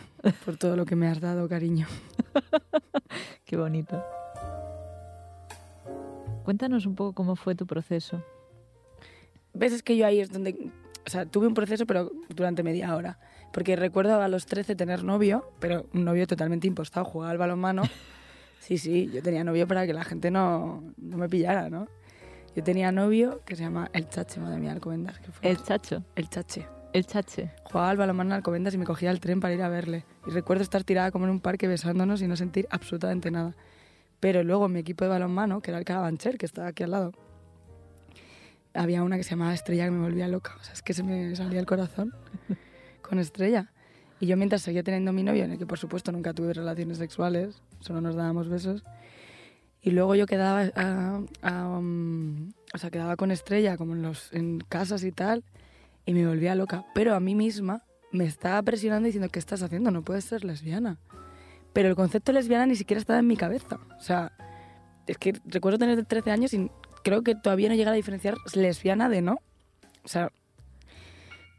por 0.45 0.55
todo 0.57 0.75
lo 0.77 0.85
que 0.85 0.95
me 0.95 1.07
has 1.07 1.19
dado, 1.19 1.49
cariño. 1.49 1.87
Qué 3.45 3.57
bonito. 3.57 4.01
Cuéntanos 6.43 6.85
un 6.85 6.95
poco 6.95 7.13
cómo 7.13 7.35
fue 7.35 7.55
tu 7.55 7.65
proceso. 7.65 8.23
¿Ves? 9.53 9.73
Es 9.73 9.83
que 9.83 9.95
yo 9.97 10.05
ahí 10.05 10.19
es 10.19 10.31
donde... 10.31 10.55
O 11.05 11.09
sea, 11.09 11.25
tuve 11.25 11.47
un 11.47 11.53
proceso, 11.53 11.85
pero 11.85 12.11
durante 12.29 12.63
media 12.63 12.95
hora. 12.95 13.19
Porque 13.51 13.75
recuerdo 13.75 14.21
a 14.21 14.27
los 14.29 14.45
13 14.45 14.75
tener 14.75 15.03
novio, 15.03 15.51
pero 15.59 15.85
un 15.93 16.05
novio 16.05 16.25
totalmente 16.27 16.67
impostado, 16.67 17.05
jugaba 17.05 17.31
al 17.31 17.37
balonmano. 17.37 17.83
Sí, 18.59 18.77
sí, 18.77 19.09
yo 19.13 19.21
tenía 19.21 19.43
novio 19.43 19.67
para 19.67 19.85
que 19.85 19.91
la 19.91 20.05
gente 20.05 20.31
no, 20.31 20.81
no 20.95 21.17
me 21.17 21.27
pillara, 21.27 21.69
¿no? 21.69 21.89
Yo 22.55 22.63
tenía 22.63 22.91
novio 22.91 23.41
que 23.45 23.55
se 23.55 23.63
llama 23.63 23.89
El 23.93 24.07
Chache, 24.09 24.39
madre 24.39 24.59
mía, 24.59 24.71
Alcobendas. 24.71 25.19
Que 25.19 25.31
fue 25.31 25.49
El 25.49 25.57
chacho, 25.63 26.03
el 26.15 26.29
Chache. 26.29 26.67
el 26.93 27.05
chache. 27.07 27.51
Jugaba 27.63 27.89
al 27.89 27.97
balonmano 27.97 28.29
en 28.29 28.33
Alcobendas 28.35 28.73
y 28.75 28.77
me 28.77 28.85
cogía 28.85 29.09
el 29.09 29.19
tren 29.19 29.39
para 29.39 29.53
ir 29.53 29.61
a 29.63 29.69
verle. 29.69 30.05
Y 30.27 30.31
recuerdo 30.31 30.61
estar 30.61 30.83
tirada 30.83 31.11
como 31.11 31.25
en 31.25 31.31
un 31.31 31.39
parque 31.39 31.67
besándonos 31.67 32.21
y 32.21 32.27
no 32.27 32.35
sentir 32.35 32.67
absolutamente 32.69 33.31
nada. 33.31 33.55
Pero 34.19 34.43
luego 34.43 34.67
en 34.67 34.73
mi 34.73 34.79
equipo 34.79 35.03
de 35.03 35.09
balonmano, 35.09 35.61
que 35.61 35.71
era 35.71 35.79
el 35.79 35.85
Carabancher, 35.85 36.37
que 36.37 36.45
estaba 36.45 36.67
aquí 36.67 36.83
al 36.83 36.91
lado, 36.91 37.11
había 38.75 39.03
una 39.03 39.17
que 39.17 39.23
se 39.23 39.31
llamaba 39.31 39.53
Estrella 39.53 39.85
que 39.85 39.91
me 39.91 40.01
volvía 40.03 40.27
loca. 40.27 40.55
O 40.59 40.63
sea, 40.63 40.73
es 40.73 40.81
que 40.81 40.93
se 40.93 41.03
me 41.03 41.35
salía 41.35 41.59
el 41.59 41.65
corazón 41.65 42.13
con 43.01 43.19
Estrella. 43.19 43.71
Y 44.19 44.27
yo 44.27 44.37
mientras 44.37 44.61
seguía 44.61 44.83
teniendo 44.83 45.11
mi 45.11 45.23
novio, 45.23 45.43
en 45.43 45.51
el 45.51 45.57
que 45.57 45.65
por 45.65 45.79
supuesto 45.79 46.11
nunca 46.11 46.33
tuve 46.33 46.53
relaciones 46.53 46.99
sexuales, 46.99 47.61
solo 47.79 47.99
nos 47.99 48.15
dábamos 48.15 48.47
besos, 48.47 48.83
y 49.83 49.91
luego 49.91 50.15
yo 50.15 50.25
quedaba, 50.25 50.71
ah, 50.75 51.21
ah, 51.41 51.67
um, 51.77 52.51
o 52.73 52.77
sea, 52.77 52.89
quedaba 52.89 53.17
con 53.17 53.31
Estrella 53.31 53.75
como 53.75 53.93
en, 53.93 54.01
los, 54.01 54.31
en 54.31 54.59
casas 54.59 55.03
y 55.03 55.11
tal, 55.11 55.43
y 56.05 56.13
me 56.13 56.25
volvía 56.25 56.55
loca. 56.55 56.85
Pero 56.95 57.13
a 57.15 57.19
mí 57.19 57.35
misma 57.35 57.83
me 58.11 58.23
estaba 58.23 58.61
presionando 58.61 59.07
diciendo, 59.07 59.27
¿qué 59.29 59.39
estás 59.39 59.61
haciendo? 59.61 59.91
No 59.91 60.01
puedes 60.01 60.23
ser 60.23 60.45
lesbiana. 60.45 60.99
Pero 61.73 61.89
el 61.89 61.95
concepto 61.95 62.31
lesbiana 62.31 62.65
ni 62.65 62.77
siquiera 62.77 63.01
estaba 63.01 63.19
en 63.19 63.27
mi 63.27 63.35
cabeza. 63.35 63.77
O 63.99 64.01
sea, 64.01 64.31
es 65.05 65.17
que 65.17 65.33
recuerdo 65.45 65.79
tener 65.79 66.05
13 66.05 66.31
años 66.31 66.53
y 66.53 66.71
creo 67.03 67.21
que 67.21 67.35
todavía 67.35 67.67
no 67.67 67.75
llegaba 67.75 67.93
a 67.93 67.97
diferenciar 67.97 68.35
lesbiana 68.55 69.09
de 69.09 69.21
no. 69.21 69.39
O 70.05 70.07
sea, 70.07 70.31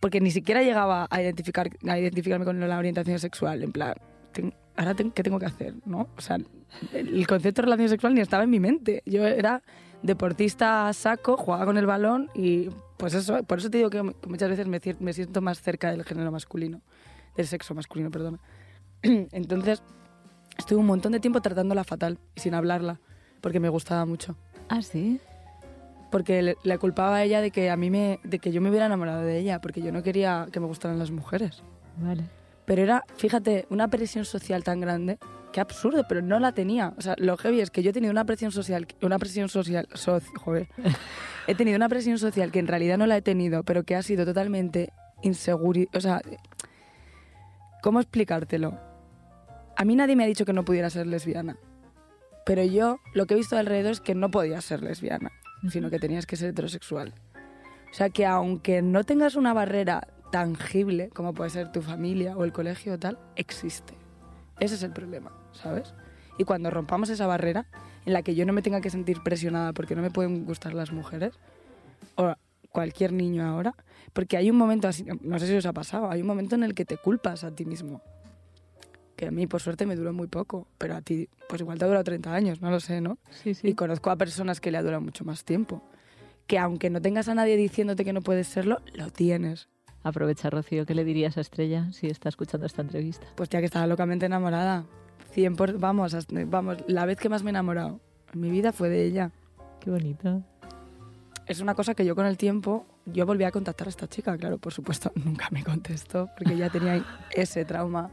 porque 0.00 0.22
ni 0.22 0.30
siquiera 0.30 0.62
llegaba 0.62 1.06
a, 1.10 1.20
identificar, 1.20 1.68
a 1.86 1.98
identificarme 1.98 2.46
con 2.46 2.58
la 2.58 2.78
orientación 2.78 3.18
sexual. 3.18 3.62
En 3.62 3.72
plan, 3.72 3.94
ahora 4.76 4.94
ten- 4.94 5.10
¿qué 5.10 5.22
tengo 5.22 5.38
que 5.38 5.46
hacer? 5.46 5.74
¿no? 5.84 6.08
O 6.16 6.20
sea, 6.20 6.38
el, 6.92 7.26
concepto 7.26 7.62
de 7.62 7.66
relación 7.66 7.88
sexual 7.88 8.14
ni 8.14 8.20
estaba 8.20 8.44
en 8.44 8.50
mi 8.50 8.60
mente. 8.60 9.02
Yo 9.06 9.26
era 9.26 9.62
deportista 10.02 10.88
a 10.88 10.92
saco, 10.92 11.36
jugaba 11.36 11.64
con 11.64 11.78
el 11.78 11.86
balón 11.86 12.28
y 12.34 12.68
pues 12.96 13.14
eso, 13.14 13.42
por 13.44 13.58
eso 13.58 13.70
te 13.70 13.78
digo 13.78 13.90
que 13.90 14.02
muchas 14.02 14.48
veces 14.48 14.66
me, 14.66 14.80
me 15.00 15.12
siento 15.12 15.40
más 15.40 15.60
cerca 15.60 15.90
del 15.90 16.04
género 16.04 16.30
masculino, 16.30 16.80
del 17.36 17.46
sexo 17.46 17.74
masculino, 17.74 18.10
perdona. 18.10 18.38
Entonces, 19.02 19.82
estuve 20.58 20.78
un 20.78 20.86
montón 20.86 21.12
de 21.12 21.20
tiempo 21.20 21.40
tratándola 21.40 21.84
fatal 21.84 22.18
y 22.34 22.40
sin 22.40 22.54
hablarla, 22.54 23.00
porque 23.40 23.60
me 23.60 23.68
gustaba 23.68 24.04
mucho. 24.06 24.36
Ah, 24.68 24.82
sí. 24.82 25.20
Porque 26.10 26.42
le, 26.42 26.56
le 26.62 26.78
culpaba 26.78 27.16
a 27.16 27.24
ella 27.24 27.40
de 27.40 27.50
que 27.50 27.70
a 27.70 27.76
mí 27.76 27.90
me, 27.90 28.20
de 28.22 28.38
que 28.38 28.52
yo 28.52 28.60
me 28.60 28.70
hubiera 28.70 28.86
enamorado 28.86 29.22
de 29.22 29.38
ella, 29.38 29.60
porque 29.60 29.82
yo 29.82 29.90
no 29.90 30.02
quería 30.02 30.46
que 30.52 30.60
me 30.60 30.66
gustaran 30.66 30.98
las 30.98 31.10
mujeres. 31.10 31.62
Vale. 31.96 32.24
Pero 32.66 32.82
era, 32.82 33.04
fíjate, 33.16 33.66
una 33.70 33.88
presión 33.88 34.24
social 34.24 34.64
tan 34.64 34.80
grande, 34.80 35.18
que 35.52 35.60
absurdo, 35.60 36.04
pero 36.08 36.22
no 36.22 36.38
la 36.40 36.52
tenía. 36.52 36.94
O 36.96 37.00
sea, 37.02 37.14
lo 37.18 37.36
heavy 37.36 37.60
es 37.60 37.70
que 37.70 37.82
yo 37.82 37.90
he 37.90 37.92
tenido 37.92 38.10
una 38.10 38.24
presión 38.24 38.50
social, 38.50 38.86
una 39.02 39.18
presión 39.18 39.48
social, 39.48 39.86
soci- 39.90 40.34
joder, 40.38 40.68
he 41.46 41.54
tenido 41.54 41.76
una 41.76 41.88
presión 41.88 42.18
social 42.18 42.50
que 42.50 42.58
en 42.58 42.66
realidad 42.66 42.98
no 42.98 43.06
la 43.06 43.16
he 43.16 43.22
tenido, 43.22 43.62
pero 43.62 43.84
que 43.84 43.94
ha 43.94 44.02
sido 44.02 44.24
totalmente 44.24 44.92
insegura. 45.22 45.82
O 45.94 46.00
sea, 46.00 46.20
¿cómo 47.82 48.00
explicártelo? 48.00 48.78
A 49.76 49.84
mí 49.84 49.96
nadie 49.96 50.16
me 50.16 50.24
ha 50.24 50.26
dicho 50.26 50.44
que 50.44 50.52
no 50.52 50.64
pudiera 50.64 50.90
ser 50.90 51.06
lesbiana, 51.06 51.56
pero 52.46 52.62
yo 52.64 52.98
lo 53.14 53.26
que 53.26 53.34
he 53.34 53.36
visto 53.36 53.56
alrededor 53.56 53.92
es 53.92 54.00
que 54.00 54.14
no 54.14 54.30
podía 54.30 54.60
ser 54.60 54.82
lesbiana, 54.82 55.30
sino 55.70 55.90
que 55.90 55.98
tenías 55.98 56.26
que 56.26 56.36
ser 56.36 56.50
heterosexual. 56.50 57.12
O 57.90 57.94
sea 57.94 58.08
que 58.10 58.26
aunque 58.26 58.82
no 58.82 59.04
tengas 59.04 59.34
una 59.36 59.52
barrera 59.52 60.08
tangible, 60.30 61.10
como 61.10 61.34
puede 61.34 61.50
ser 61.50 61.72
tu 61.72 61.82
familia 61.82 62.36
o 62.36 62.44
el 62.44 62.52
colegio 62.52 62.94
o 62.94 62.98
tal, 62.98 63.18
existe. 63.36 63.94
Ese 64.60 64.74
es 64.74 64.82
el 64.82 64.92
problema, 64.92 65.32
¿sabes? 65.52 65.94
Y 66.38 66.44
cuando 66.44 66.70
rompamos 66.70 67.08
esa 67.10 67.26
barrera, 67.26 67.66
en 68.06 68.12
la 68.12 68.22
que 68.22 68.34
yo 68.34 68.44
no 68.44 68.52
me 68.52 68.62
tenga 68.62 68.80
que 68.80 68.90
sentir 68.90 69.22
presionada 69.22 69.72
porque 69.72 69.94
no 69.94 70.02
me 70.02 70.10
pueden 70.10 70.44
gustar 70.44 70.74
las 70.74 70.92
mujeres, 70.92 71.34
o 72.16 72.34
cualquier 72.70 73.12
niño 73.12 73.46
ahora, 73.46 73.74
porque 74.12 74.36
hay 74.36 74.50
un 74.50 74.56
momento 74.56 74.88
así, 74.88 75.04
no 75.20 75.38
sé 75.38 75.46
si 75.46 75.54
os 75.54 75.66
ha 75.66 75.72
pasado, 75.72 76.10
hay 76.10 76.20
un 76.20 76.26
momento 76.26 76.54
en 76.56 76.64
el 76.64 76.74
que 76.74 76.84
te 76.84 76.96
culpas 76.96 77.44
a 77.44 77.52
ti 77.52 77.64
mismo. 77.64 78.02
Que 79.16 79.28
a 79.28 79.30
mí, 79.30 79.46
por 79.46 79.62
suerte, 79.62 79.86
me 79.86 79.94
duró 79.94 80.12
muy 80.12 80.26
poco, 80.26 80.66
pero 80.76 80.96
a 80.96 81.00
ti, 81.00 81.28
pues 81.48 81.60
igual 81.60 81.78
te 81.78 81.84
ha 81.84 81.88
durado 81.88 82.02
30 82.02 82.34
años, 82.34 82.60
no 82.60 82.70
lo 82.70 82.80
sé, 82.80 83.00
¿no? 83.00 83.18
Sí, 83.30 83.54
sí. 83.54 83.68
Y 83.68 83.74
conozco 83.74 84.10
a 84.10 84.16
personas 84.16 84.60
que 84.60 84.72
le 84.72 84.78
ha 84.78 84.82
durado 84.82 85.00
mucho 85.00 85.24
más 85.24 85.44
tiempo. 85.44 85.82
que 86.46 86.58
aunque 86.58 86.90
no 86.90 87.00
tengas 87.00 87.28
a 87.28 87.34
nadie 87.34 87.56
diciéndote 87.56 88.04
que 88.04 88.12
no 88.12 88.20
puedes 88.20 88.48
serlo, 88.48 88.80
lo 88.94 89.10
tienes. 89.10 89.68
Aprovecha, 90.04 90.50
Rocío, 90.50 90.84
¿qué 90.84 90.94
le 90.94 91.02
dirías 91.02 91.38
a 91.38 91.40
Estrella 91.40 91.90
si 91.90 92.08
está 92.08 92.28
escuchando 92.28 92.66
esta 92.66 92.82
entrevista? 92.82 93.26
Pues 93.34 93.48
ya 93.48 93.60
que 93.60 93.64
estaba 93.64 93.86
locamente 93.86 94.26
enamorada. 94.26 94.84
100 95.32 95.56
por, 95.56 95.78
vamos, 95.78 96.14
vamos, 96.46 96.76
la 96.86 97.06
vez 97.06 97.18
que 97.18 97.30
más 97.30 97.42
me 97.42 97.48
he 97.48 97.52
enamorado 97.52 98.00
en 98.34 98.40
mi 98.40 98.50
vida 98.50 98.72
fue 98.72 98.90
de 98.90 99.02
ella. 99.02 99.32
Qué 99.80 99.90
bonito. 99.90 100.42
Es 101.46 101.60
una 101.60 101.74
cosa 101.74 101.94
que 101.94 102.04
yo 102.04 102.14
con 102.14 102.26
el 102.26 102.36
tiempo, 102.36 102.86
yo 103.06 103.24
volví 103.24 103.44
a 103.44 103.50
contactar 103.50 103.88
a 103.88 103.90
esta 103.90 104.06
chica, 104.06 104.36
claro, 104.36 104.58
por 104.58 104.74
supuesto, 104.74 105.10
nunca 105.24 105.48
me 105.50 105.64
contestó 105.64 106.28
porque 106.36 106.54
ya 106.56 106.68
tenía 106.68 107.02
ese 107.32 107.64
trauma. 107.64 108.10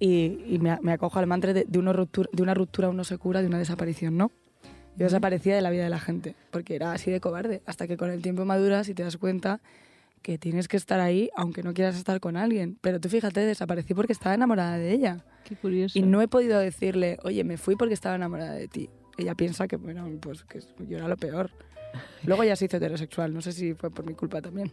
Y, 0.00 0.58
me, 0.58 0.92
acojo 0.92 1.18
al 1.18 1.26
mantra 1.26 1.52
de, 1.52 1.78
una 1.78 1.92
ruptura, 1.92 2.28
de 2.32 2.42
una 2.42 2.54
ruptura 2.54 2.88
uno 2.88 3.04
se 3.04 3.18
cura, 3.18 3.42
de 3.42 3.46
una 3.46 3.58
desaparición 3.58 4.16
no. 4.16 4.32
Yo 4.96 5.04
desaparecía 5.04 5.54
de 5.54 5.60
la 5.60 5.70
vida 5.70 5.84
de 5.84 5.90
la 5.90 6.00
gente 6.00 6.34
porque 6.50 6.76
era 6.76 6.92
así 6.92 7.10
de 7.10 7.20
cobarde, 7.20 7.62
hasta 7.66 7.86
que 7.86 7.98
con 7.98 8.10
el 8.10 8.22
tiempo 8.22 8.46
maduras 8.46 8.88
y 8.88 8.94
te 8.94 9.02
das 9.02 9.18
cuenta 9.18 9.60
que 10.24 10.38
tienes 10.38 10.68
que 10.68 10.78
estar 10.78 11.00
ahí 11.00 11.28
aunque 11.36 11.62
no 11.62 11.74
quieras 11.74 11.96
estar 11.96 12.18
con 12.18 12.38
alguien. 12.38 12.78
Pero 12.80 12.98
tú 12.98 13.10
fíjate, 13.10 13.40
desaparecí 13.40 13.92
porque 13.92 14.14
estaba 14.14 14.34
enamorada 14.34 14.78
de 14.78 14.90
ella. 14.90 15.22
Qué 15.44 15.54
curioso. 15.54 15.98
Y 15.98 16.02
no 16.02 16.22
he 16.22 16.28
podido 16.28 16.58
decirle, 16.58 17.18
oye, 17.24 17.44
me 17.44 17.58
fui 17.58 17.76
porque 17.76 17.92
estaba 17.92 18.16
enamorada 18.16 18.54
de 18.54 18.66
ti. 18.66 18.88
Ella 19.18 19.34
piensa 19.34 19.68
que, 19.68 19.76
bueno, 19.76 20.08
pues 20.20 20.42
que 20.44 20.60
yo 20.88 20.96
era 20.96 21.08
lo 21.08 21.18
peor. 21.18 21.50
Luego 22.24 22.42
ya 22.42 22.56
se 22.56 22.64
hizo 22.64 22.78
heterosexual, 22.78 23.34
no 23.34 23.42
sé 23.42 23.52
si 23.52 23.74
fue 23.74 23.90
por 23.90 24.06
mi 24.06 24.14
culpa 24.14 24.40
también. 24.40 24.72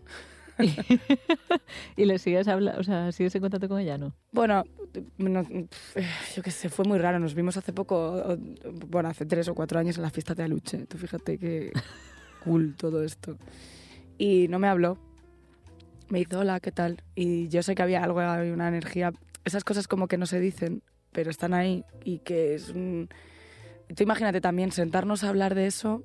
¿Y 1.98 2.06
le 2.06 2.18
sigues 2.18 2.48
hablando, 2.48 2.80
o 2.80 2.84
sea, 2.84 3.12
sigues 3.12 3.36
en 3.36 3.42
contacto 3.42 3.68
con 3.68 3.80
ella, 3.80 3.98
no? 3.98 4.16
Bueno, 4.32 4.64
yo 5.18 6.44
qué 6.44 6.52
sé, 6.52 6.70
fue 6.70 6.86
muy 6.86 6.98
raro. 6.98 7.20
Nos 7.20 7.36
vimos 7.36 7.58
hace 7.58 7.74
poco, 7.74 8.38
bueno, 8.88 9.10
hace 9.10 9.26
tres 9.26 9.50
o 9.50 9.54
cuatro 9.54 9.80
años 9.80 9.98
en 9.98 10.04
la 10.04 10.12
fiesta 10.12 10.34
de 10.34 10.44
Aluche. 10.44 10.86
Tú 10.86 10.98
fíjate 10.98 11.38
qué 11.38 11.74
cool 12.46 12.76
todo 12.78 13.04
esto. 13.04 13.38
Y 14.18 14.48
no 14.48 14.58
me 14.58 14.70
habló. 14.70 15.11
Me 16.12 16.20
hizo, 16.20 16.40
hola, 16.40 16.60
¿qué 16.60 16.74
tal? 16.74 17.02
Y 17.16 17.48
yo 17.48 17.64
sé 17.64 17.74
que 17.74 17.82
había 17.84 18.04
algo, 18.04 18.20
había 18.20 18.54
una 18.54 18.68
energía. 18.68 19.14
Esas 19.46 19.64
cosas 19.64 19.88
como 19.88 20.10
que 20.10 20.18
no 20.18 20.26
se 20.26 20.42
dicen, 20.42 20.84
pero 21.14 21.32
están 21.32 21.54
ahí 21.54 21.86
y 22.04 22.20
que 22.20 22.54
es 22.54 22.68
un... 22.68 23.08
Tú 23.96 24.04
imagínate 24.04 24.42
también 24.42 24.74
sentarnos 24.74 25.24
a 25.24 25.30
hablar 25.30 25.56
de 25.56 25.68
eso. 25.68 26.04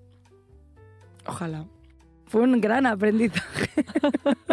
Ojalá. 1.27 1.67
Fue 2.27 2.43
un 2.43 2.61
gran 2.61 2.87
aprendizaje. 2.87 3.85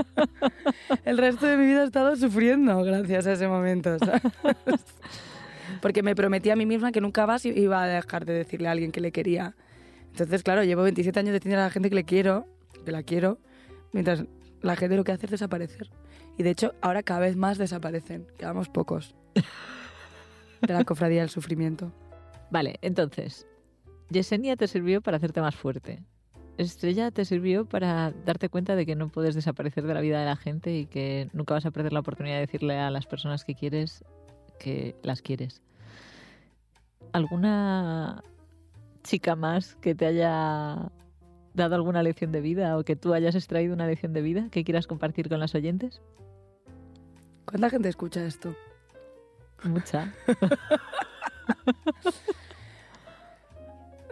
El 1.06 1.20
resto 1.20 1.46
de 1.46 1.56
mi 1.58 1.68
vida 1.68 1.84
he 1.84 1.86
estado 1.86 2.16
sufriendo 2.16 2.84
gracias 2.84 3.28
a 3.28 3.34
ese 3.34 3.48
momento. 3.48 3.98
Porque 5.84 6.02
me 6.02 6.16
prometí 6.16 6.50
a 6.50 6.56
mí 6.56 6.66
misma 6.66 6.92
que 6.92 7.00
nunca 7.00 7.28
más 7.28 7.46
iba 7.46 7.84
a 7.84 7.86
dejar 7.86 8.26
de 8.26 8.34
decirle 8.34 8.70
a 8.70 8.72
alguien 8.72 8.92
que 8.92 9.02
le 9.02 9.12
quería. 9.12 9.56
Entonces, 10.10 10.42
claro, 10.42 10.64
llevo 10.64 10.82
27 10.82 11.20
años 11.20 11.34
diciendo 11.34 11.62
a 11.62 11.66
la 11.66 11.70
gente 11.70 11.90
que 11.90 11.96
le 11.96 12.06
quiero, 12.06 12.48
que 12.84 12.92
la 12.92 13.04
quiero, 13.04 13.38
mientras 13.92 14.26
la 14.63 14.75
gente 14.75 14.96
lo 14.96 15.03
que 15.03 15.12
hace 15.12 15.27
es 15.27 15.32
desaparecer. 15.32 15.91
Y 16.38 16.43
de 16.43 16.50
hecho, 16.50 16.74
ahora 16.82 17.03
cada 17.03 17.20
vez 17.20 17.36
más 17.36 17.58
desaparecen. 17.58 18.25
Quedamos 18.38 18.70
pocos 18.70 19.13
de 20.62 20.74
la 20.74 20.84
cofradía 20.86 21.22
del 21.22 21.29
sufrimiento. 21.29 21.91
Vale, 22.50 22.79
entonces, 22.82 23.46
Yesenia 24.10 24.55
te 24.55 24.67
sirvió 24.67 25.01
para 25.01 25.17
hacerte 25.17 25.41
más 25.41 25.55
fuerte. 25.55 26.03
Estrella 26.58 27.12
te 27.12 27.25
sirvió 27.25 27.65
para 27.65 28.12
darte 28.25 28.48
cuenta 28.48 28.75
de 28.75 28.86
que 28.86 28.96
no 28.96 29.10
puedes 29.10 29.36
desaparecer 29.36 29.86
de 29.86 29.93
la 29.93 30.01
vida 30.01 30.20
de 30.20 30.25
la 30.25 30.36
gente 30.36 30.75
y 30.77 30.86
que 30.86 31.29
nunca 31.34 31.55
vas 31.55 31.65
a 31.65 31.72
perder 31.72 31.93
la 31.93 32.00
oportunidad 32.00 32.36
de 32.36 32.41
decirle 32.41 32.77
a 32.79 32.91
las 32.91 33.05
personas 33.05 33.43
que 33.43 33.55
quieres 33.55 34.03
que 34.60 34.96
las 35.01 35.22
quieres. 35.22 35.62
¿Alguna 37.12 38.24
chica 39.03 39.36
más 39.36 39.75
que 39.75 39.96
te 39.96 40.05
haya 40.05 40.91
dado 41.54 41.76
alguna 41.76 42.04
lección 42.04 42.32
de 42.32 42.42
vida 42.42 42.78
o 42.78 42.84
que 42.84 42.96
tú 42.96 43.14
hayas 43.14 43.36
extraído 43.36 43.74
una 43.74 43.88
lección 43.88 44.14
de 44.14 44.22
vida 44.22 44.48
que 44.52 44.64
quieras 44.64 44.88
compartir 44.88 45.30
con 45.30 45.40
las 45.40 45.56
oyentes? 45.56 46.02
¿Cuánta 47.46 47.70
gente 47.70 47.90
escucha 47.90 48.26
esto? 48.26 48.56
Mucha. 49.64 50.14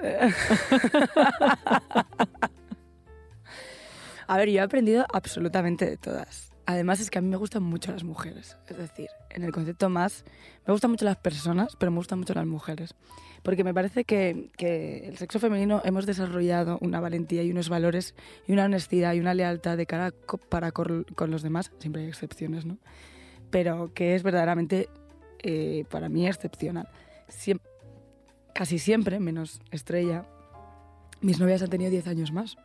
a 4.28 4.38
ver, 4.38 4.50
yo 4.50 4.60
he 4.60 4.62
aprendido 4.62 5.06
absolutamente 5.14 5.86
de 5.86 5.98
todas. 5.98 6.51
Además 6.72 7.02
es 7.02 7.10
que 7.10 7.20
a 7.20 7.22
mí 7.22 7.28
me 7.28 7.36
gustan 7.36 7.64
mucho 7.64 7.92
las 7.92 8.06
mujeres. 8.06 8.58
Es 8.68 8.78
decir, 8.78 9.08
en 9.30 9.44
el 9.44 9.52
concepto 9.52 9.90
más, 9.90 10.24
me 10.66 10.72
gustan 10.72 10.92
mucho 10.92 11.04
las 11.04 11.18
personas, 11.18 11.76
pero 11.76 11.92
me 11.92 11.98
gustan 11.98 12.20
mucho 12.20 12.34
las 12.34 12.46
mujeres. 12.46 12.96
Porque 13.44 13.66
me 13.66 13.74
parece 13.74 14.06
que, 14.06 14.52
que 14.56 15.10
el 15.10 15.18
sexo 15.18 15.40
femenino 15.40 15.82
hemos 15.84 16.06
desarrollado 16.06 16.78
una 16.80 17.02
valentía 17.02 17.44
y 17.44 17.52
unos 17.52 17.68
valores 17.68 18.16
y 18.48 18.54
una 18.54 18.66
honestidad 18.66 19.14
y 19.14 19.20
una 19.20 19.34
lealtad 19.34 19.76
de 19.76 19.86
cara 19.86 20.14
para 20.48 20.72
con, 20.72 21.06
los 21.28 21.42
demás. 21.42 21.74
Siempre 21.80 22.04
hay 22.04 22.08
excepciones, 22.08 22.66
¿no? 22.66 22.78
Pero 23.50 23.94
que 23.94 24.16
es 24.16 24.24
verdaderamente, 24.24 24.88
eh, 25.44 25.84
para 25.90 26.08
mí, 26.08 26.26
excepcional. 26.26 26.88
Casi 28.54 28.80
siempre, 28.80 29.20
menos 29.20 29.60
Estrella, 29.72 30.26
mis 31.20 31.38
novias 31.38 31.62
han 31.64 31.70
tenido 31.70 31.92
10 31.92 32.08
años 32.08 32.32
más. 32.32 32.56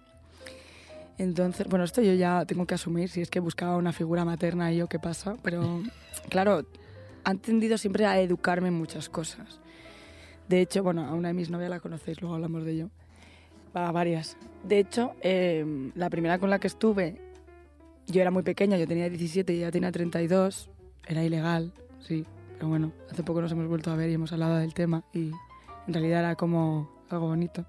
Entonces, 1.19 1.67
bueno, 1.69 1.85
esto 1.85 2.03
yo 2.03 2.13
ya 2.13 2.45
tengo 2.45 2.67
que 2.67 2.75
asumir, 2.75 3.09
si 3.09 3.23
es 3.23 3.31
que 3.31 3.41
buscaba 3.41 3.77
una 3.77 3.93
figura 3.93 4.25
materna 4.25 4.73
y 4.73 4.77
yo 4.77 4.87
qué 4.87 4.99
pasa, 4.99 5.37
pero 5.43 5.83
claro, 6.29 6.67
han 7.25 7.39
tendido 7.39 7.79
siempre 7.79 8.07
a 8.07 8.21
educarme 8.21 8.69
en 8.69 8.75
muchas 8.75 9.09
cosas. 9.09 9.61
De 10.49 10.61
hecho, 10.61 10.83
bueno, 10.83 11.07
a 11.07 11.15
una 11.15 11.29
de 11.29 11.35
mis 11.35 11.51
novias 11.51 11.71
la 11.71 11.81
conocéis, 11.81 12.21
luego 12.21 12.37
hablamos 12.37 12.65
de 12.65 12.73
ello. 12.73 12.91
A 13.75 13.93
varias. 13.93 14.37
De 14.63 14.79
hecho, 14.79 15.13
em, 15.21 15.93
la 15.95 16.09
primera 16.09 16.39
con 16.39 16.49
la 16.49 16.59
que 16.59 16.67
estuve, 16.67 17.21
yo 18.07 18.21
era 18.23 18.31
muy 18.31 18.43
pequeña, 18.43 18.79
yo 18.79 18.87
tenía 18.87 19.09
17 19.09 19.53
y 19.53 19.59
ella 19.59 19.71
tenía 19.71 19.93
32, 19.93 20.71
era 21.07 21.23
ilegal, 21.25 21.73
sí, 22.01 22.25
pero 22.55 22.69
bueno, 22.69 22.93
hace 23.11 23.23
poco 23.23 23.43
nos 23.43 23.53
hemos 23.53 23.67
vuelto 23.69 23.91
a 23.91 23.97
ver 23.97 24.09
y 24.09 24.15
hemos 24.15 24.33
hablado 24.33 24.57
del 24.57 24.73
tema 24.73 25.05
y 25.13 25.31
en 25.87 25.93
realidad 25.93 26.21
era 26.21 26.37
como 26.37 26.91
algo 27.11 27.27
bonito. 27.27 27.67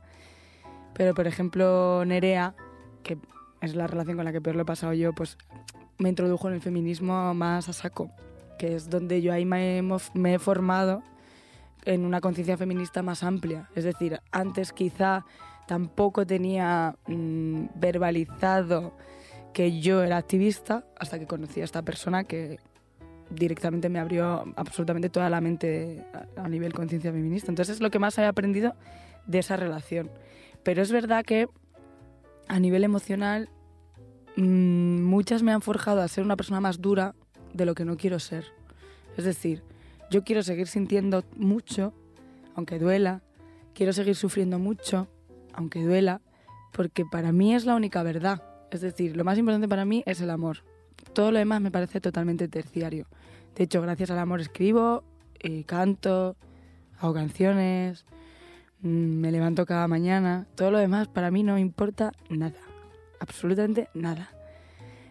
Pero, 0.94 1.14
por 1.14 1.28
ejemplo, 1.28 2.06
Nerea, 2.06 2.56
que 3.04 3.18
es 3.62 3.76
la 3.76 3.88
relación 3.88 4.18
con 4.18 4.26
la 4.26 4.32
que 4.32 4.42
peor 4.42 4.56
lo 4.56 4.62
he 4.64 4.66
pasado 4.66 4.94
yo, 4.94 5.14
pues 5.14 5.38
me 5.98 6.10
introdujo 6.10 6.48
en 6.48 6.56
el 6.56 6.62
feminismo 6.62 7.34
más 7.34 7.70
a 7.70 7.74
saco, 7.74 8.12
que 8.58 8.76
es 8.76 8.90
donde 8.90 9.22
yo 9.22 9.34
ahí 9.34 9.46
me 9.46 9.80
he, 9.80 10.40
formado 10.40 11.04
en 11.86 12.06
una 12.06 12.22
conciencia 12.22 12.58
feminista 12.58 13.02
más 13.02 13.24
amplia. 13.24 13.70
Es 13.76 13.84
decir, 13.84 14.20
antes 14.32 14.74
quizá 14.74 15.26
tampoco 15.68 16.26
tenía 16.26 16.96
mm, 17.08 17.66
verbalizado 17.76 18.94
que 19.54 19.80
yo 19.80 20.04
era 20.04 20.18
activista 20.18 20.86
hasta 21.00 21.18
que 21.18 21.26
conocí 21.26 21.62
a 21.62 21.64
esta 21.64 21.82
persona 21.82 22.24
que 22.24 22.60
directamente 23.30 23.90
me 23.90 24.00
abrió 24.00 24.46
absolutamente 24.56 25.10
toda 25.10 25.30
la 25.30 25.42
mente 25.42 26.06
a, 26.36 26.48
nivel 26.48 26.74
conciencia 26.74 27.12
feminista. 27.12 27.52
Entonces 27.52 27.76
es 27.76 27.82
lo 27.82 27.90
que 27.90 28.00
más 28.00 28.18
he 28.18 28.26
aprendido 28.26 28.76
de 29.26 29.40
esa 29.40 29.58
relación. 29.58 30.12
Pero 30.64 30.82
es 30.82 30.92
verdad 30.92 31.26
que 31.26 31.48
a 32.48 32.60
nivel 32.60 32.84
emocional 32.84 33.50
mm, 34.36 35.02
muchas 35.04 35.44
me 35.44 35.52
han 35.52 35.62
forjado 35.62 36.02
a 36.02 36.08
ser 36.08 36.24
una 36.24 36.38
persona 36.38 36.62
más 36.62 36.82
dura 36.82 37.16
de 37.54 37.66
lo 37.66 37.76
que 37.76 37.86
no 37.86 37.98
quiero 37.98 38.20
ser. 38.20 38.46
Es 39.18 39.26
decir, 39.26 39.64
yo 40.10 40.24
quiero 40.24 40.44
seguir 40.44 40.68
sintiendo 40.68 41.24
mucho, 41.36 41.94
aunque 42.56 42.80
duela, 42.80 43.22
quiero 43.74 43.94
seguir 43.94 44.16
sufriendo 44.16 44.60
mucho, 44.60 45.08
aunque 45.54 45.84
duela, 45.84 46.22
porque 46.72 47.06
para 47.06 47.32
mí 47.32 47.56
es 47.56 47.66
la 47.66 47.76
única 47.76 48.04
verdad. 48.04 48.44
Es 48.72 48.82
decir, 48.82 49.18
lo 49.18 49.24
más 49.24 49.38
importante 49.38 49.68
para 49.68 49.86
mí 49.86 50.04
es 50.06 50.22
el 50.22 50.30
amor. 50.30 50.64
Todo 51.14 51.32
lo 51.32 51.40
demás 51.40 51.62
me 51.62 51.72
parece 51.72 52.00
totalmente 52.00 52.48
terciario. 52.48 53.08
De 53.56 53.64
hecho, 53.64 53.82
gracias 53.82 54.12
al 54.12 54.20
amor 54.20 54.40
escribo, 54.40 55.04
y 55.42 55.64
canto, 55.64 56.36
hago 57.00 57.14
canciones, 57.14 58.06
me 58.82 59.32
levanto 59.32 59.66
cada 59.66 59.88
mañana. 59.88 60.48
Todo 60.56 60.72
lo 60.72 60.78
demás 60.78 61.08
para 61.08 61.32
mí 61.32 61.44
no 61.44 61.58
importa 61.58 62.12
nada, 62.30 62.60
absolutamente 63.20 63.90
nada. 63.94 64.32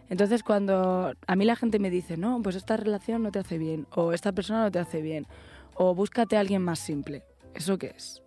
Entonces 0.09 0.43
cuando 0.43 1.13
a 1.27 1.35
mí 1.35 1.45
la 1.45 1.55
gente 1.55 1.79
me 1.79 1.89
dice, 1.89 2.17
no, 2.17 2.41
pues 2.41 2.55
esta 2.55 2.77
relación 2.77 3.23
no 3.23 3.31
te 3.31 3.39
hace 3.39 3.57
bien, 3.57 3.87
o 3.91 4.13
esta 4.13 4.31
persona 4.31 4.63
no 4.63 4.71
te 4.71 4.79
hace 4.79 5.01
bien, 5.01 5.27
o 5.75 5.93
búscate 5.93 6.37
a 6.37 6.39
alguien 6.39 6.61
más 6.61 6.79
simple, 6.79 7.23
¿eso 7.53 7.77
qué 7.77 7.93
es? 7.95 8.23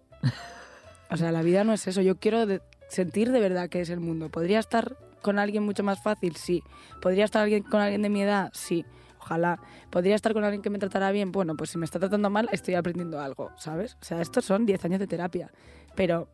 O 1.10 1.16
sea, 1.16 1.32
la 1.32 1.42
vida 1.42 1.64
no 1.64 1.72
es 1.72 1.86
eso, 1.86 2.02
yo 2.02 2.18
quiero 2.18 2.46
sentir 2.88 3.32
de 3.32 3.40
verdad 3.40 3.68
que 3.68 3.80
es 3.80 3.90
el 3.90 4.00
mundo. 4.00 4.28
¿Podría 4.28 4.58
estar 4.58 4.96
con 5.22 5.38
alguien 5.38 5.64
mucho 5.64 5.82
más 5.82 6.02
fácil? 6.02 6.36
Sí. 6.36 6.62
¿Podría 7.00 7.24
estar 7.24 7.42
alguien, 7.42 7.62
con 7.62 7.80
alguien 7.80 8.02
de 8.02 8.10
mi 8.10 8.22
edad? 8.22 8.50
Sí. 8.52 8.84
Ojalá. 9.20 9.60
¿Podría 9.90 10.14
estar 10.14 10.32
con 10.32 10.44
alguien 10.44 10.62
que 10.62 10.70
me 10.70 10.78
tratara 10.78 11.12
bien? 11.12 11.30
Bueno, 11.30 11.56
pues 11.56 11.70
si 11.70 11.78
me 11.78 11.84
está 11.84 11.98
tratando 11.98 12.30
mal, 12.30 12.48
estoy 12.52 12.74
aprendiendo 12.74 13.20
algo, 13.20 13.50
¿sabes? 13.56 13.96
O 14.00 14.04
sea, 14.04 14.20
estos 14.20 14.44
son 14.44 14.66
10 14.66 14.84
años 14.86 15.00
de 15.00 15.06
terapia. 15.06 15.50
Pero 15.94 16.28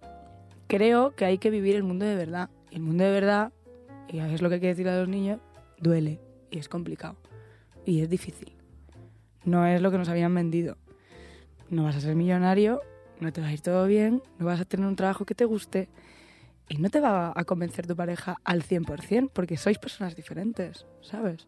creo 0.69 1.14
que 1.14 1.25
hay 1.25 1.38
que 1.38 1.50
vivir 1.50 1.75
el 1.76 1.83
mundo 1.83 2.05
de 2.05 2.14
verdad. 2.14 2.50
Y 2.71 2.76
el 2.76 2.83
mundo 2.83 3.05
de 3.05 3.11
verdad, 3.11 3.52
y 4.09 4.19
es 4.19 4.40
lo 4.40 4.49
que 4.49 4.57
hay 4.57 4.61
que 4.61 4.69
decir 4.69 4.88
a 4.88 4.99
los 4.99 5.09
niños, 5.09 5.40
duele. 5.78 6.21
Y 6.50 6.59
es 6.59 6.69
complicado. 6.69 7.16
Y 7.85 8.02
es 8.02 8.09
difícil. 8.09 8.52
No 9.45 9.66
es 9.66 9.81
lo 9.81 9.90
que 9.90 9.99
nos 9.99 10.09
habían 10.09 10.35
vendido. 10.35 10.76
No 11.69 11.85
vas 11.85 11.97
a 11.97 12.00
ser 12.00 12.14
millonario, 12.14 12.81
no 13.21 13.33
te 13.33 13.40
va 13.40 13.49
a 13.49 13.52
ir 13.52 13.61
todo 13.61 13.87
bien, 13.87 14.23
no 14.38 14.47
vas 14.47 14.61
a 14.61 14.64
tener 14.64 14.87
un 14.87 14.97
trabajo 14.97 15.25
que 15.25 15.35
te 15.35 15.45
guste 15.45 15.88
y 16.69 16.78
no 16.78 16.90
te 16.90 17.00
va 17.00 17.33
a 17.35 17.45
convencer 17.45 17.87
tu 17.87 17.97
pareja 17.97 18.37
al 18.45 18.62
100% 18.62 19.31
porque 19.33 19.57
sois 19.57 19.78
personas 19.78 20.14
diferentes, 20.14 20.87
¿sabes? 21.00 21.47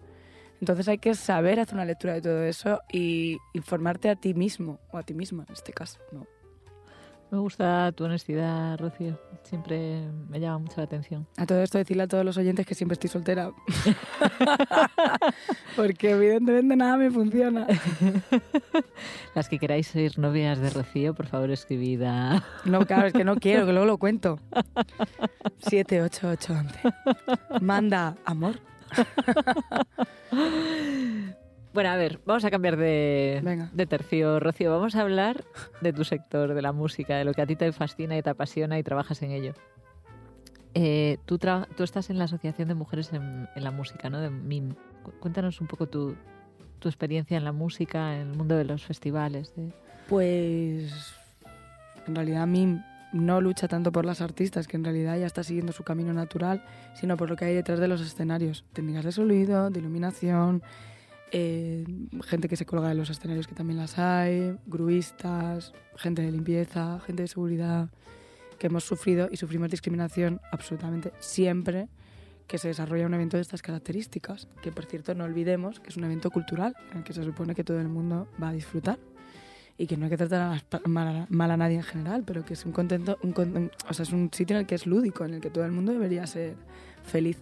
Entonces 0.60 0.88
hay 0.88 0.98
que 0.98 1.14
saber 1.14 1.60
hacer 1.60 1.74
una 1.74 1.84
lectura 1.84 2.14
de 2.14 2.22
todo 2.22 2.42
eso 2.42 2.80
y 2.92 3.38
informarte 3.54 4.10
a 4.10 4.16
ti 4.16 4.34
mismo 4.34 4.80
o 4.92 4.98
a 4.98 5.02
ti 5.02 5.14
misma 5.14 5.44
en 5.46 5.52
este 5.52 5.72
caso, 5.72 5.98
¿no? 6.12 6.26
Me 7.30 7.36
gusta 7.36 7.92
tu 7.92 8.04
honestidad, 8.04 8.78
Rocío. 8.78 9.18
Siempre 9.42 10.00
me 10.30 10.40
llama 10.40 10.60
mucho 10.60 10.76
la 10.78 10.84
atención. 10.84 11.26
A 11.36 11.44
todo 11.44 11.62
esto 11.62 11.76
decirle 11.76 12.04
a 12.04 12.08
todos 12.08 12.24
los 12.24 12.38
oyentes 12.38 12.64
que 12.64 12.74
siempre 12.74 12.94
estoy 12.94 13.10
soltera. 13.10 13.52
Porque 15.76 16.12
evidentemente 16.12 16.74
nada 16.74 16.96
me 16.96 17.10
funciona. 17.10 17.66
Las 19.34 19.50
que 19.50 19.58
queráis 19.58 19.88
ser 19.88 20.18
novias 20.18 20.58
de 20.58 20.70
Rocío, 20.70 21.14
por 21.14 21.26
favor 21.26 21.50
escribid 21.50 22.02
a... 22.02 22.42
No, 22.64 22.86
claro, 22.86 23.08
es 23.08 23.12
que 23.12 23.24
no 23.24 23.36
quiero, 23.36 23.66
que 23.66 23.72
luego 23.72 23.86
lo 23.86 23.98
cuento. 23.98 24.40
7, 25.58 26.00
8, 26.00 26.28
8, 26.30 26.52
11. 26.52 26.80
Manda 27.60 28.16
amor. 28.24 28.58
Bueno, 31.75 31.90
a 31.90 31.97
ver, 31.97 32.18
vamos 32.25 32.45
a 32.45 32.50
cambiar 32.50 32.76
de, 32.76 33.40
Venga. 33.45 33.68
de 33.73 33.87
tercio, 33.87 34.40
Rocío. 34.40 34.73
Vamos 34.73 34.97
a 34.97 35.02
hablar 35.02 35.45
de 35.80 35.92
tu 35.92 36.02
sector, 36.02 36.54
de 36.54 36.62
la 36.62 36.73
música, 36.73 37.16
de 37.16 37.25
lo 37.25 37.35
que 37.35 37.42
a 37.42 37.47
ti 37.47 37.57
te 37.57 37.71
fascina 37.73 38.16
y 38.16 38.23
te 38.23 38.30
apasiona 38.30 38.78
y 38.78 38.83
trabajas 38.83 39.23
en 39.23 39.30
ello. 39.33 39.52
Eh, 40.75 41.18
tú, 41.26 41.38
estás 41.85 42.11
en 42.11 42.18
la 42.18 42.25
Asociación 42.25 42.68
de 42.68 42.75
Mujeres 42.75 43.12
en, 43.12 43.49
en 43.54 43.64
la 43.64 43.71
Música, 43.71 44.09
¿no? 44.11 44.18
De 44.21 44.30
MIM. 44.30 44.75
Cu- 45.02 45.12
Cuéntanos 45.21 45.61
un 45.61 45.66
poco 45.66 45.87
tu, 45.87 46.16
tu 46.78 46.88
experiencia 46.88 47.37
en 47.37 47.45
la 47.45 47.52
música, 47.52 48.14
en 48.16 48.30
el 48.30 48.37
mundo 48.37 48.57
de 48.57 48.64
los 48.64 48.85
festivales. 48.85 49.54
de- 49.54 49.71
Pues 50.09 51.14
en 52.07 52.14
realidad 52.14 52.47
mí 52.47 52.80
no 53.12 53.40
lucha 53.40 53.68
tanto 53.68 53.92
por 53.92 54.04
las 54.04 54.20
artistas, 54.20 54.66
que 54.68 54.76
en 54.76 54.84
realidad 54.84 55.18
ya 55.18 55.26
está 55.26 55.42
siguiendo 55.42 55.72
su 55.72 55.84
camino 55.84 56.12
natural, 56.12 56.64
sino 56.94 57.16
por 57.16 57.30
lo 57.30 57.36
que 57.36 57.46
hay 57.46 57.54
detrás 57.54 57.80
de 57.80 57.88
los 57.88 58.00
escenarios. 58.00 58.64
Técnicas 58.72 59.04
de 59.04 59.12
sonido, 59.12 59.70
de 59.70 59.80
iluminación, 59.80 60.62
eh, 61.30 61.84
gente 62.24 62.48
que 62.48 62.56
se 62.56 62.64
colga 62.64 62.88
de 62.88 62.94
los 62.94 63.10
escenarios 63.10 63.46
que 63.46 63.54
también 63.54 63.78
las 63.78 63.98
hay, 63.98 64.56
gruistas, 64.66 65.72
gente 65.96 66.22
de 66.22 66.32
limpieza, 66.32 67.00
gente 67.00 67.22
de 67.22 67.28
seguridad, 67.28 67.88
que 68.58 68.68
hemos 68.68 68.84
sufrido 68.84 69.28
y 69.30 69.36
sufrimos 69.36 69.70
discriminación 69.70 70.40
absolutamente 70.50 71.12
siempre 71.18 71.88
que 72.46 72.56
se 72.56 72.68
desarrolla 72.68 73.06
un 73.06 73.14
evento 73.14 73.36
de 73.36 73.42
estas 73.42 73.60
características, 73.60 74.48
que 74.62 74.72
por 74.72 74.86
cierto 74.86 75.14
no 75.14 75.24
olvidemos 75.24 75.80
que 75.80 75.90
es 75.90 75.96
un 75.98 76.04
evento 76.04 76.30
cultural 76.30 76.74
en 76.90 76.98
el 76.98 77.04
que 77.04 77.12
se 77.12 77.22
supone 77.22 77.54
que 77.54 77.62
todo 77.62 77.78
el 77.78 77.88
mundo 77.88 78.26
va 78.42 78.48
a 78.48 78.52
disfrutar 78.52 78.98
y 79.78 79.87
que 79.87 79.97
no 79.97 80.04
hay 80.04 80.11
que 80.11 80.16
tratar 80.16 80.40
a 80.42 80.88
mal, 80.88 81.26
mal 81.30 81.50
a 81.52 81.56
nadie 81.56 81.76
en 81.76 81.85
general, 81.85 82.25
pero 82.26 82.44
que 82.44 82.54
es 82.54 82.66
un 82.66 82.73
contento, 82.73 83.16
un 83.23 83.70
o 83.88 83.94
sea, 83.94 84.02
es 84.02 84.12
un 84.12 84.28
sitio 84.32 84.56
en 84.56 84.61
el 84.61 84.66
que 84.66 84.75
es 84.75 84.87
lúdico, 84.87 85.25
en 85.25 85.35
el 85.35 85.40
que 85.40 85.50
todo 85.50 85.64
el 85.64 85.70
mundo 85.70 85.92
debería 85.92 86.26
ser 86.26 86.56
feliz. 87.04 87.38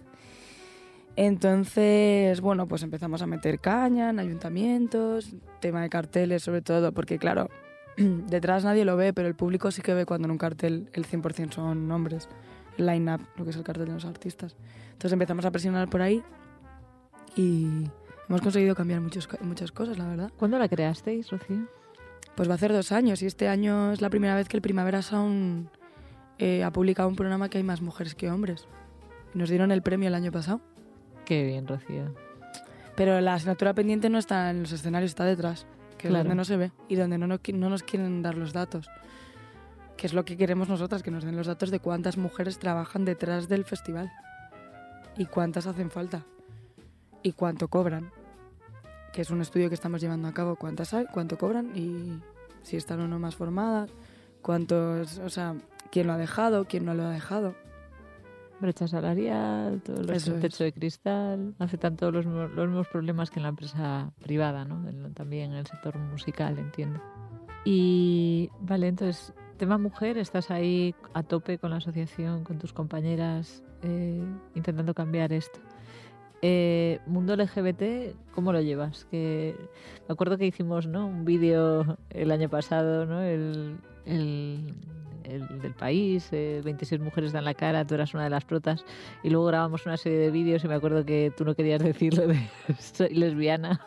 Entonces, 1.15 2.39
bueno, 2.41 2.67
pues 2.67 2.83
empezamos 2.83 3.23
a 3.23 3.25
meter 3.25 3.59
caña 3.59 4.11
en 4.11 4.19
ayuntamientos, 4.19 5.33
tema 5.59 5.81
de 5.81 5.89
carteles 5.89 6.43
sobre 6.43 6.61
todo, 6.61 6.91
porque 6.91 7.17
claro, 7.17 7.49
detrás 7.97 8.63
nadie 8.63 8.85
lo 8.85 8.95
ve, 8.95 9.13
pero 9.13 9.27
el 9.27 9.35
público 9.35 9.71
sí 9.71 9.81
que 9.81 9.95
ve 9.95 10.05
cuando 10.05 10.27
en 10.27 10.31
un 10.31 10.37
cartel 10.37 10.91
el 10.93 11.07
100% 11.07 11.53
son 11.53 11.87
nombres, 11.87 12.29
el 12.77 12.85
line-up, 12.85 13.21
lo 13.35 13.45
que 13.45 13.49
es 13.49 13.57
el 13.57 13.63
cartel 13.63 13.87
de 13.87 13.93
los 13.93 14.05
artistas. 14.05 14.55
Entonces 14.89 15.11
empezamos 15.11 15.43
a 15.45 15.49
presionar 15.49 15.89
por 15.89 16.03
ahí 16.03 16.21
y 17.35 17.89
hemos 18.29 18.41
conseguido 18.41 18.75
cambiar 18.75 19.01
muchos, 19.01 19.27
muchas 19.41 19.71
cosas, 19.71 19.97
la 19.97 20.05
verdad. 20.05 20.31
¿Cuándo 20.37 20.59
la 20.59 20.69
creasteis, 20.69 21.31
Rocío? 21.31 21.67
Pues 22.37 22.47
va 22.47 22.53
a 22.53 22.55
hacer 22.55 22.71
dos 22.71 22.91
años 22.91 23.23
y 23.23 23.25
este 23.25 23.47
año 23.47 23.91
es 23.91 23.99
la 23.99 24.11
primera 24.11 24.35
vez 24.35 24.47
que 24.47 24.55
el 24.57 24.61
Primavera 24.61 25.01
Sound 25.01 25.69
eh, 26.37 26.63
ha 26.63 26.71
publicado 26.71 27.09
un 27.09 27.15
programa 27.15 27.49
que 27.49 27.57
hay 27.57 27.63
más 27.63 27.81
mujeres 27.81 28.13
que 28.13 28.29
hombres. 28.29 28.67
Nos 29.33 29.49
dieron 29.49 29.71
el 29.71 29.81
premio 29.81 30.07
el 30.07 30.13
año 30.13 30.31
pasado. 30.31 30.61
Qué 31.25 31.43
bien, 31.43 31.65
Rocío. 31.67 32.13
Pero 32.95 33.19
la 33.21 33.33
asignatura 33.33 33.73
pendiente 33.73 34.09
no 34.11 34.19
está 34.19 34.51
en 34.51 34.61
los 34.61 34.71
escenarios, 34.71 35.09
está 35.11 35.25
detrás, 35.25 35.65
que 35.97 36.09
Claro. 36.09 36.17
es 36.17 36.23
donde 36.25 36.35
no 36.35 36.45
se 36.45 36.57
ve 36.57 36.71
y 36.87 36.95
donde 36.95 37.17
no 37.17 37.27
no 37.27 37.69
nos 37.69 37.81
quieren 37.83 38.21
dar 38.21 38.35
los 38.37 38.53
datos. 38.53 38.87
Que 39.97 40.05
es 40.05 40.13
lo 40.13 40.23
que 40.23 40.37
queremos 40.37 40.69
nosotras, 40.69 41.01
que 41.01 41.09
nos 41.09 41.23
den 41.23 41.35
los 41.35 41.47
datos 41.47 41.71
de 41.71 41.79
cuántas 41.79 42.17
mujeres 42.17 42.59
trabajan 42.59 43.03
detrás 43.03 43.49
del 43.49 43.65
festival 43.65 44.11
y 45.17 45.25
cuántas 45.25 45.65
hacen 45.65 45.89
falta 45.89 46.23
y 47.23 47.31
cuánto 47.31 47.67
cobran. 47.67 48.11
Que 49.11 49.21
es 49.21 49.31
un 49.31 49.41
estudio 49.41 49.69
que 49.69 49.75
estamos 49.75 50.01
llevando 50.01 50.27
a 50.27 50.33
cabo, 50.33 50.55
cuántas 50.55 50.93
hay, 50.93 51.07
cuánto 51.07 51.37
cobran 51.39 51.75
y 51.75 52.21
si 52.63 52.77
están 52.77 52.99
o 53.01 53.07
no 53.07 53.19
más 53.19 53.35
formadas, 53.35 53.91
cuántos, 54.41 55.19
o 55.19 55.29
sea, 55.29 55.55
quién 55.91 56.07
lo 56.07 56.13
ha 56.13 56.17
dejado, 56.17 56.65
quién 56.65 56.85
no 56.85 56.93
lo 56.93 57.03
ha 57.03 57.11
dejado. 57.11 57.55
Brecha 58.59 58.87
salarial, 58.87 59.81
todo 59.83 60.01
Eso 60.13 60.31
el 60.31 60.37
es. 60.37 60.41
techo 60.41 60.63
de 60.63 60.73
cristal, 60.73 61.53
afectan 61.59 61.95
todos 61.95 62.11
los, 62.13 62.25
los 62.25 62.67
mismos 62.67 62.87
problemas 62.87 63.29
que 63.29 63.39
en 63.39 63.43
la 63.43 63.49
empresa 63.49 64.11
privada, 64.19 64.65
¿no? 64.65 64.83
También 65.13 65.51
en 65.51 65.57
el 65.57 65.67
sector 65.67 65.97
musical, 65.99 66.57
entiendo. 66.57 66.99
Y 67.65 68.49
vale, 68.59 68.87
entonces, 68.87 69.33
tema 69.57 69.77
mujer, 69.77 70.17
estás 70.17 70.49
ahí 70.49 70.95
a 71.13 71.21
tope 71.21 71.59
con 71.59 71.69
la 71.69 71.77
asociación, 71.77 72.43
con 72.43 72.57
tus 72.57 72.73
compañeras, 72.73 73.61
eh, 73.83 74.23
intentando 74.55 74.93
cambiar 74.95 75.33
esto. 75.33 75.59
Eh, 76.41 76.99
mundo 77.07 77.33
LGBT, 77.35 78.15
¿cómo 78.33 78.53
lo 78.53 78.61
llevas? 78.61 79.05
Que 79.09 79.55
me 80.07 80.13
acuerdo 80.13 80.37
que 80.37 80.45
hicimos 80.45 80.85
¿no? 80.87 81.07
un 81.07 81.25
vídeo 81.25 81.97
el 82.11 82.31
año 82.31 82.47
pasado, 82.49 83.05
¿no? 83.05 83.21
El, 83.21 83.77
el- 84.05 84.73
el 85.23 85.61
del 85.61 85.73
país, 85.73 86.29
eh, 86.31 86.61
26 86.63 87.01
mujeres 87.01 87.33
dan 87.33 87.43
la 87.43 87.53
cara, 87.53 87.85
tú 87.85 87.95
eras 87.95 88.13
una 88.13 88.23
de 88.23 88.29
las 88.29 88.45
protas, 88.45 88.85
y 89.23 89.29
luego 89.29 89.47
grabamos 89.47 89.85
una 89.85 89.97
serie 89.97 90.19
de 90.19 90.31
vídeos 90.31 90.63
y 90.63 90.69
me 90.69 90.75
acuerdo 90.75 91.03
que 91.03 91.33
tú 91.35 91.43
no 91.43 91.53
querías 91.53 91.83
decirlo 91.83 92.27
de 92.27 92.39
soy 92.79 93.09
lesbiana, 93.09 93.81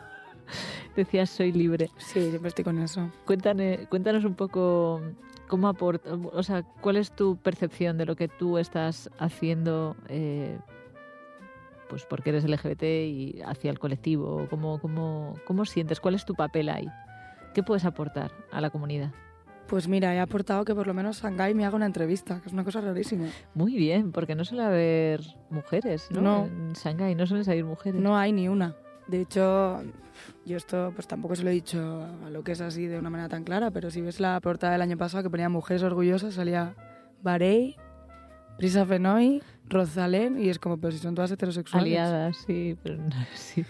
decías 0.95 1.31
soy 1.31 1.51
libre. 1.51 1.89
Sí, 1.97 2.29
siempre 2.29 2.49
estoy 2.49 2.63
con 2.63 2.77
eso. 2.77 3.09
Cuéntane- 3.25 3.87
cuéntanos 3.89 4.23
un 4.23 4.35
poco 4.35 5.01
cómo 5.47 5.67
aporta, 5.67 6.11
o 6.13 6.43
sea, 6.43 6.61
cuál 6.61 6.97
es 6.97 7.11
tu 7.11 7.37
percepción 7.37 7.97
de 7.97 8.05
lo 8.05 8.15
que 8.15 8.27
tú 8.27 8.59
estás 8.59 9.09
haciendo, 9.17 9.95
eh, 10.09 10.59
pues 11.91 12.05
porque 12.05 12.29
eres 12.29 12.45
LGBT 12.45 12.83
y 12.83 13.41
hacia 13.45 13.69
el 13.69 13.77
colectivo, 13.77 14.47
cómo, 14.49 14.79
cómo, 14.79 15.35
cómo 15.45 15.65
sientes, 15.65 15.99
cuál 15.99 16.15
es 16.15 16.23
tu 16.23 16.35
papel 16.35 16.69
ahí, 16.69 16.87
qué 17.53 17.63
puedes 17.63 17.83
aportar 17.83 18.31
a 18.49 18.61
la 18.61 18.69
comunidad. 18.69 19.11
Pues 19.67 19.89
mira, 19.89 20.15
he 20.15 20.19
aportado 20.21 20.63
que 20.63 20.73
por 20.73 20.87
lo 20.87 20.93
menos 20.93 21.21
Shanghai 21.21 21.53
me 21.53 21.65
haga 21.65 21.75
una 21.75 21.85
entrevista, 21.85 22.39
que 22.39 22.47
es 22.47 22.53
una 22.53 22.63
cosa 22.63 22.79
rarísima. 22.79 23.25
Muy 23.53 23.75
bien, 23.75 24.13
porque 24.13 24.35
no 24.35 24.45
suele 24.45 24.63
haber 24.63 25.21
mujeres, 25.49 26.09
¿no? 26.11 26.21
No. 26.21 26.45
En 26.45 26.71
Shanghái 26.71 27.13
no 27.13 27.27
suelen 27.27 27.43
salir 27.43 27.65
mujeres. 27.65 27.99
No 27.99 28.17
hay 28.17 28.31
ni 28.31 28.47
una. 28.47 28.73
De 29.07 29.19
hecho, 29.19 29.83
yo 30.45 30.55
esto 30.55 30.93
pues 30.95 31.07
tampoco 31.07 31.35
se 31.35 31.43
lo 31.43 31.49
he 31.49 31.53
dicho 31.53 32.07
a 32.25 32.29
lo 32.29 32.41
que 32.41 32.53
es 32.53 32.61
así 32.61 32.87
de 32.87 32.99
una 32.99 33.09
manera 33.09 33.27
tan 33.27 33.43
clara, 33.43 33.69
pero 33.69 33.91
si 33.91 33.99
ves 33.99 34.21
la 34.21 34.39
portada 34.39 34.71
del 34.71 34.81
año 34.81 34.97
pasado 34.97 35.23
que 35.23 35.29
ponía 35.29 35.49
Mujeres 35.49 35.83
Orgullosas, 35.83 36.35
salía 36.35 36.73
Barey, 37.21 37.75
Brisa 38.61 38.85
Fenoy, 38.85 39.41
Rosalén, 39.67 40.39
y 40.39 40.49
es 40.49 40.59
como, 40.59 40.77
pero 40.77 40.91
si 40.91 40.99
son 40.99 41.15
todas 41.15 41.31
heterosexuales. 41.31 41.83
Aliadas, 41.83 42.37
sí, 42.45 42.77
pero 42.83 42.97
no, 42.97 43.09
sí. 43.33 43.65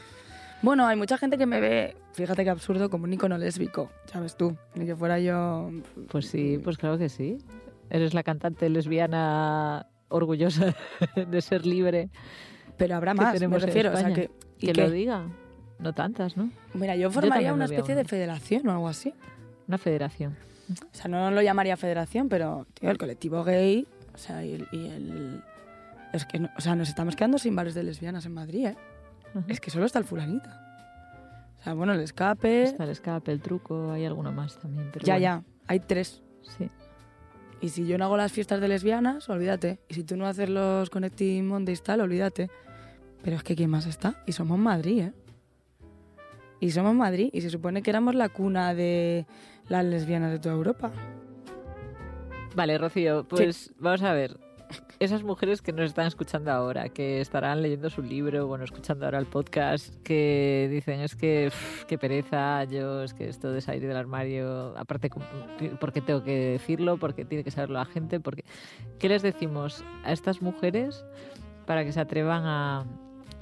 Bueno, 0.61 0.85
hay 0.85 0.97
mucha 0.97 1.17
gente 1.17 1.37
que 1.37 1.45
me 1.45 1.61
ve, 1.61 1.95
fíjate 2.11 2.43
qué 2.43 2.49
absurdo, 2.49 2.89
como 2.89 3.05
un 3.05 3.13
icono 3.13 3.37
lésbico, 3.37 3.89
sabes 4.11 4.35
tú, 4.35 4.57
ni 4.75 4.85
que 4.85 4.93
fuera 4.93 5.17
yo... 5.17 5.71
Pues 6.09 6.27
sí, 6.27 6.59
pues 6.61 6.77
claro 6.77 6.97
que 6.97 7.07
sí. 7.07 7.37
Eres 7.89 8.13
la 8.13 8.21
cantante 8.23 8.69
lesbiana 8.69 9.87
orgullosa 10.09 10.75
de 11.15 11.41
ser 11.41 11.65
libre. 11.65 12.09
Pero 12.75 12.97
habrá 12.97 13.13
más, 13.13 13.39
me 13.39 13.59
refiero, 13.59 13.93
o 13.93 13.95
sea 13.95 14.11
que... 14.11 14.29
¿y 14.59 14.67
Que 14.67 14.73
qué? 14.73 14.81
lo 14.81 14.91
diga. 14.91 15.23
No 15.79 15.93
tantas, 15.93 16.35
¿no? 16.35 16.51
Mira, 16.73 16.97
yo 16.97 17.09
formaría 17.11 17.53
una 17.53 17.63
especie 17.63 17.95
de 17.95 18.03
federación 18.03 18.67
o 18.67 18.71
algo 18.73 18.89
así. 18.89 19.13
Una 19.69 19.77
federación. 19.77 20.35
O 20.69 20.95
sea, 20.95 21.07
no 21.07 21.31
lo 21.31 21.41
llamaría 21.41 21.77
federación, 21.77 22.27
pero, 22.27 22.67
tío, 22.73 22.91
el 22.91 22.97
colectivo 22.97 23.45
gay, 23.45 23.87
o 24.13 24.17
sea, 24.17 24.43
y 24.45 24.53
el... 24.53 24.67
y 24.71 24.87
el- 24.87 25.43
es 26.13 26.25
que, 26.25 26.39
no- 26.39 26.49
o 26.57 26.61
sea, 26.61 26.75
nos 26.75 26.89
estamos 26.89 27.15
quedando 27.15 27.37
sin 27.37 27.55
bares 27.55 27.73
de 27.73 27.83
lesbianas 27.83 28.25
en 28.25 28.33
Madrid, 28.33 28.67
¿eh? 28.67 28.75
Ajá. 29.29 29.45
Es 29.47 29.59
que 29.61 29.71
solo 29.71 29.85
está 29.85 29.97
el 29.99 30.05
fulanita. 30.05 30.57
O 31.59 31.63
sea, 31.63 31.73
bueno, 31.73 31.93
el 31.93 32.01
escape... 32.01 32.63
Está 32.63 32.83
el 32.83 32.89
escape, 32.89 33.31
el 33.31 33.39
truco, 33.39 33.91
hay 33.91 34.05
alguno 34.05 34.31
más 34.31 34.57
también. 34.59 34.89
Pero 34.91 35.05
ya, 35.05 35.13
bueno, 35.13 35.23
ya, 35.23 35.43
hay 35.67 35.79
tres. 35.79 36.21
Sí. 36.41 36.69
Y 37.61 37.69
si 37.69 37.85
yo 37.85 37.97
no 37.97 38.05
hago 38.05 38.17
las 38.17 38.31
fiestas 38.31 38.59
de 38.59 38.67
lesbianas, 38.67 39.29
olvídate. 39.29 39.79
Y 39.87 39.93
si 39.93 40.03
tú 40.03 40.17
no 40.17 40.25
haces 40.25 40.49
los 40.49 40.89
Connecting 40.89 41.47
Mondays 41.47 41.83
tal, 41.83 42.01
olvídate. 42.01 42.49
Pero 43.23 43.37
es 43.37 43.43
que 43.43 43.55
¿quién 43.55 43.69
más 43.69 43.85
está? 43.85 44.15
Y 44.25 44.31
somos 44.31 44.57
Madrid, 44.57 45.01
¿eh? 45.03 45.13
Y 46.59 46.71
somos 46.71 46.95
Madrid. 46.95 47.29
Y 47.31 47.41
se 47.41 47.51
supone 47.51 47.83
que 47.83 47.91
éramos 47.91 48.15
la 48.15 48.29
cuna 48.29 48.73
de 48.73 49.27
las 49.69 49.85
lesbianas 49.85 50.31
de 50.31 50.39
toda 50.39 50.55
Europa. 50.55 50.91
Vale, 52.55 52.77
Rocío, 52.77 53.25
pues 53.27 53.73
vamos 53.79 54.03
a 54.03 54.13
ver. 54.13 54.37
esas 54.99 55.23
mujeres 55.23 55.61
que 55.61 55.73
nos 55.73 55.85
están 55.85 56.07
escuchando 56.07 56.51
ahora, 56.51 56.89
que 56.89 57.21
estarán 57.21 57.61
leyendo 57.61 57.89
su 57.89 58.01
libro, 58.01 58.47
bueno, 58.47 58.63
escuchando 58.63 59.05
ahora 59.05 59.19
el 59.19 59.25
podcast, 59.25 59.95
que 60.03 60.67
dicen 60.71 61.01
es 61.01 61.15
que 61.15 61.51
qué 61.87 61.97
pereza, 61.97 62.63
yo 62.65 63.03
es 63.03 63.13
que 63.13 63.29
esto 63.29 63.51
de 63.51 63.61
salir 63.61 63.87
del 63.87 63.97
armario, 63.97 64.77
aparte 64.77 65.09
porque 65.79 66.01
tengo 66.01 66.23
que 66.23 66.51
decirlo, 66.51 66.97
porque 66.97 67.25
tiene 67.25 67.43
que 67.43 67.51
saberlo 67.51 67.79
la 67.79 67.85
gente, 67.85 68.19
porque 68.19 68.43
¿qué 68.99 69.09
les 69.09 69.21
decimos 69.21 69.83
a 70.03 70.11
estas 70.11 70.41
mujeres 70.41 71.03
para 71.65 71.83
que 71.83 71.91
se 71.91 71.99
atrevan 71.99 72.43
a 72.45 72.85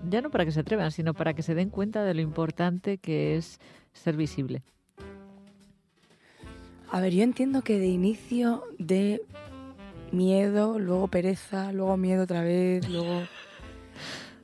ya 0.07 0.21
no 0.21 0.29
para 0.29 0.45
que 0.45 0.51
se 0.51 0.61
atrevan, 0.61 0.91
sino 0.91 1.13
para 1.13 1.33
que 1.33 1.41
se 1.41 1.55
den 1.55 1.69
cuenta 1.69 2.03
de 2.03 2.13
lo 2.13 2.21
importante 2.21 2.99
que 2.99 3.35
es 3.35 3.59
ser 3.91 4.15
visible? 4.15 4.63
A 6.91 7.01
ver, 7.01 7.13
yo 7.13 7.23
entiendo 7.23 7.61
que 7.61 7.77
de 7.77 7.87
inicio 7.87 8.63
de 8.79 9.21
miedo, 10.11 10.79
luego 10.79 11.07
pereza, 11.07 11.71
luego 11.71 11.97
miedo 11.97 12.23
otra 12.23 12.41
vez, 12.41 12.89
luego... 12.89 13.21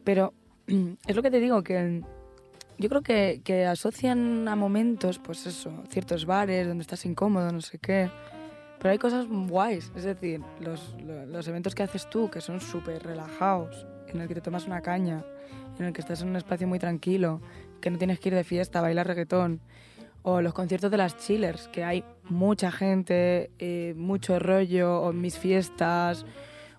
Pero 0.03 0.33
es 1.07 1.15
lo 1.15 1.23
que 1.23 1.31
te 1.31 1.39
digo, 1.39 1.63
que 1.63 2.03
yo 2.77 2.89
creo 2.89 3.01
que, 3.01 3.41
que, 3.43 3.65
asocian 3.65 4.47
a 4.47 4.55
momentos, 4.55 5.17
pues 5.17 5.47
eso, 5.47 5.71
ciertos 5.89 6.25
bares 6.25 6.67
donde 6.67 6.83
estás 6.83 7.05
incómodo, 7.05 7.51
no 7.51 7.61
sé 7.61 7.79
qué. 7.79 8.11
Pero 8.77 8.91
hay 8.91 8.99
cosas 8.99 9.25
guays, 9.27 9.91
es 9.95 10.03
decir, 10.03 10.41
los, 10.59 10.95
los 11.03 11.47
eventos 11.47 11.73
que 11.73 11.81
haces 11.81 12.07
tú, 12.09 12.29
que 12.29 12.41
son 12.41 12.61
súper 12.61 13.01
relajados, 13.01 13.87
en 14.07 14.21
el 14.21 14.27
que 14.27 14.35
te 14.35 14.41
tomas 14.41 14.67
una 14.67 14.81
caña, 14.81 15.25
en 15.79 15.85
el 15.85 15.93
que 15.93 16.01
estás 16.01 16.21
en 16.21 16.29
un 16.29 16.35
espacio 16.35 16.67
muy 16.67 16.77
tranquilo, 16.77 17.41
que 17.81 17.89
no 17.89 17.97
tienes 17.97 18.19
que 18.19 18.29
ir 18.29 18.35
de 18.35 18.43
fiesta 18.43 18.81
bailar 18.81 19.07
reggaetón, 19.07 19.61
o 20.27 20.41
los 20.41 20.53
conciertos 20.53 20.89
de 20.89 20.97
las 20.97 21.17
chillers, 21.17 21.67
que 21.67 21.83
hay 21.83 22.03
mucha 22.23 22.71
gente, 22.71 23.51
eh, 23.59 23.93
mucho 23.95 24.39
rollo, 24.39 25.01
o 25.01 25.13
mis 25.13 25.37
fiestas. 25.37 26.25